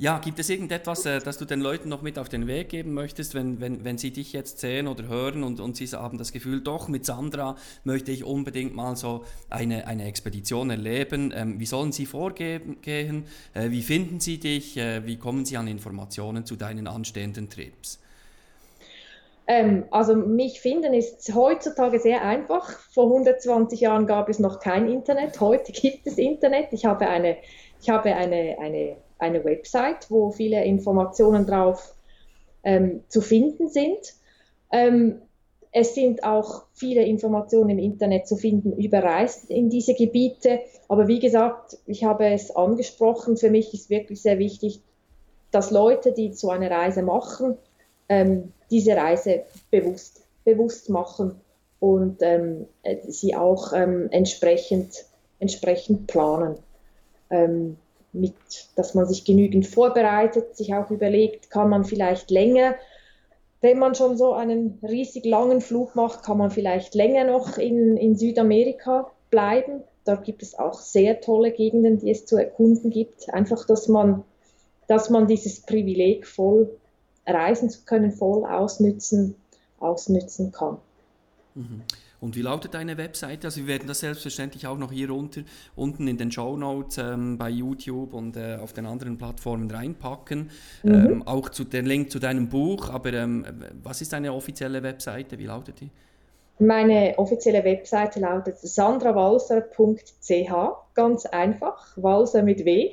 [0.00, 2.94] Ja, gibt es irgendetwas, äh, das du den Leuten noch mit auf den Weg geben
[2.94, 6.32] möchtest, wenn, wenn, wenn sie dich jetzt sehen oder hören und, und sie haben das
[6.32, 11.32] Gefühl, doch, mit Sandra möchte ich unbedingt mal so eine, eine Expedition erleben.
[11.34, 12.78] Ähm, wie sollen sie vorgehen?
[12.84, 13.22] Äh,
[13.54, 14.76] wie finden sie dich?
[14.76, 17.98] Äh, wie kommen sie an Informationen zu deinen anstehenden Trips?
[19.48, 22.78] Ähm, also mich finden ist heutzutage sehr einfach.
[22.92, 25.40] Vor 120 Jahren gab es noch kein Internet.
[25.40, 26.68] Heute gibt es Internet.
[26.72, 27.38] Ich habe eine,
[27.80, 31.94] ich habe eine, eine eine Website, wo viele Informationen drauf
[32.62, 34.14] ähm, zu finden sind.
[34.70, 35.20] Ähm,
[35.70, 40.60] es sind auch viele Informationen im Internet zu finden über Reisen in diese Gebiete.
[40.88, 44.80] Aber wie gesagt, ich habe es angesprochen, für mich ist wirklich sehr wichtig,
[45.50, 47.58] dass Leute, die so eine Reise machen,
[48.08, 51.40] ähm, diese Reise bewusst, bewusst machen
[51.80, 52.66] und ähm,
[53.08, 55.04] sie auch ähm, entsprechend,
[55.38, 56.56] entsprechend planen.
[57.30, 57.76] Ähm,
[58.12, 58.34] mit,
[58.74, 62.74] dass man sich genügend vorbereitet, sich auch überlegt, kann man vielleicht länger,
[63.60, 67.96] wenn man schon so einen riesig langen Flug macht, kann man vielleicht länger noch in,
[67.96, 69.82] in Südamerika bleiben.
[70.04, 73.32] Da gibt es auch sehr tolle Gegenden, die es zu erkunden gibt.
[73.34, 74.24] Einfach, dass man,
[74.86, 76.70] dass man dieses Privileg voll
[77.28, 79.34] reisen zu können, voll ausnützen,
[79.78, 80.78] ausnützen kann.
[81.54, 81.82] Mhm.
[82.20, 83.46] Und wie lautet deine Webseite?
[83.46, 85.42] Also wir werden das selbstverständlich auch noch hier unter,
[85.76, 90.50] unten in den Show Notes ähm, bei YouTube und äh, auf den anderen Plattformen reinpacken.
[90.82, 90.92] Mhm.
[90.92, 92.90] Ähm, auch zu, den Link zu deinem Buch.
[92.90, 93.46] Aber ähm,
[93.84, 95.38] was ist deine offizielle Webseite?
[95.38, 95.90] Wie lautet die?
[96.60, 100.52] Meine offizielle Webseite lautet sandrawalser.ch,
[100.94, 102.90] ganz einfach, Walser mit W.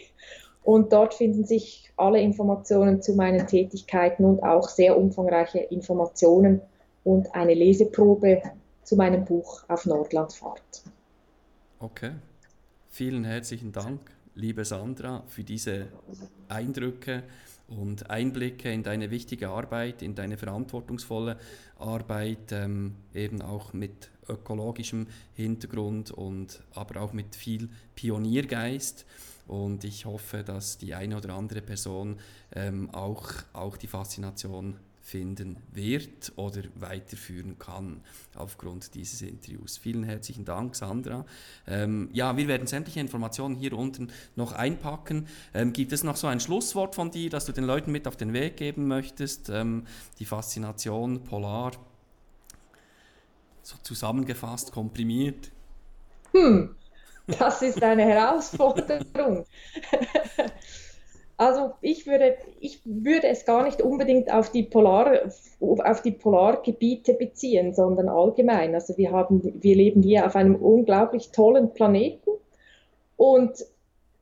[0.66, 6.60] Und dort finden sich alle Informationen zu meinen Tätigkeiten und auch sehr umfangreiche Informationen
[7.04, 8.42] und eine Leseprobe
[8.84, 10.84] zu meinem Buch auf Nordlandfahrt.
[11.80, 12.12] Okay.
[12.90, 14.00] Vielen herzlichen Dank,
[14.34, 15.86] liebe Sandra, für diese
[16.50, 17.22] Eindrücke
[17.68, 21.38] und Einblicke in deine wichtige Arbeit, in deine verantwortungsvolle
[21.78, 29.06] Arbeit, ähm, eben auch mit ökologischem Hintergrund und aber auch mit viel Pioniergeist.
[29.48, 32.20] Und ich hoffe, dass die eine oder andere Person
[32.54, 38.02] ähm, auch, auch die Faszination finden wird oder weiterführen kann
[38.34, 39.78] aufgrund dieses Interviews.
[39.78, 41.26] Vielen herzlichen Dank, Sandra.
[41.68, 45.28] Ähm, ja, wir werden sämtliche Informationen hier unten noch einpacken.
[45.54, 48.18] Ähm, gibt es noch so ein Schlusswort von dir, das du den Leuten mit auf
[48.18, 49.50] den Weg geben möchtest?
[49.50, 49.86] Ähm,
[50.18, 51.74] die Faszination Polar,
[53.62, 55.52] so zusammengefasst, komprimiert?
[56.32, 56.76] Hm,
[57.28, 59.46] das ist eine Herausforderung.
[61.38, 67.14] Also ich würde, ich würde es gar nicht unbedingt auf die, Polar, auf die Polargebiete
[67.14, 68.74] beziehen, sondern allgemein.
[68.74, 72.32] Also wir, haben, wir leben hier auf einem unglaublich tollen Planeten
[73.18, 73.66] und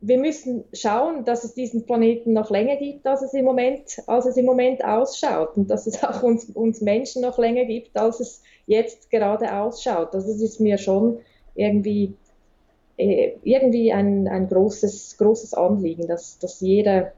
[0.05, 4.25] wir müssen schauen, dass es diesen Planeten noch länger gibt, als es im Moment, als
[4.25, 8.19] es im Moment ausschaut und dass es auch uns, uns Menschen noch länger gibt, als
[8.19, 10.13] es jetzt gerade ausschaut.
[10.13, 11.19] Also das ist mir schon
[11.55, 12.15] irgendwie
[12.97, 17.11] irgendwie ein, ein großes, großes Anliegen, dass, dass jeder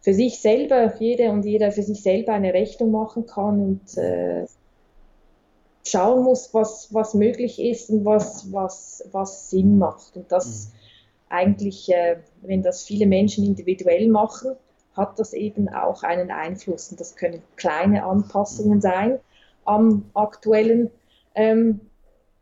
[0.00, 4.46] für sich selber, jede und jeder für sich selber eine Rechnung machen kann und äh,
[5.86, 10.16] schauen muss, was, was möglich ist und was, was, was Sinn macht.
[10.16, 10.72] Und das mhm.
[11.28, 14.52] eigentlich, äh, wenn das viele Menschen individuell machen,
[14.94, 16.90] hat das eben auch einen Einfluss.
[16.90, 18.82] Und das können kleine Anpassungen mhm.
[18.82, 19.20] sein
[19.64, 20.90] am aktuellen
[21.34, 21.80] ähm,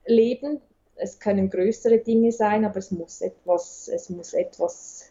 [0.06, 0.60] Leben,
[0.98, 5.10] es können größere Dinge sein, aber es muss etwas, es muss etwas,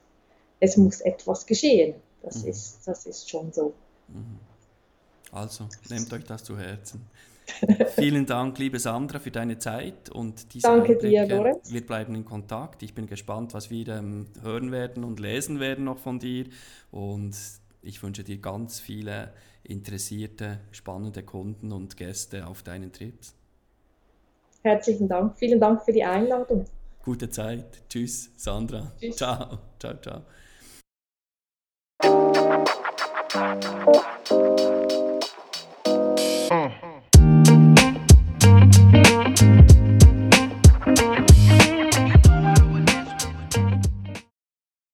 [0.60, 1.96] es muss etwas geschehen.
[2.22, 2.50] Das, mhm.
[2.50, 3.74] ist, das ist schon so.
[4.08, 4.40] Mhm.
[5.32, 7.06] Also, nehmt euch das zu Herzen.
[7.96, 11.08] Vielen Dank, liebe Sandra, für deine Zeit und diese Danke Einblicke.
[11.08, 11.72] dir, Lorenz.
[11.72, 12.84] Wir bleiben in Kontakt.
[12.84, 16.46] Ich bin gespannt, was wir ähm, hören werden und lesen werden noch von dir.
[16.92, 17.36] Und
[17.82, 19.34] ich wünsche dir ganz viele
[19.64, 23.34] interessierte, spannende Kunden und Gäste auf deinen Trips.
[24.68, 25.38] Herzlichen Dank.
[25.38, 26.66] Vielen Dank für die Einladung.
[27.04, 27.64] Gute Zeit.
[27.88, 28.92] Tschüss, Sandra.
[29.00, 29.16] Tschüss.
[29.16, 30.24] Ciao, ciao, ciao.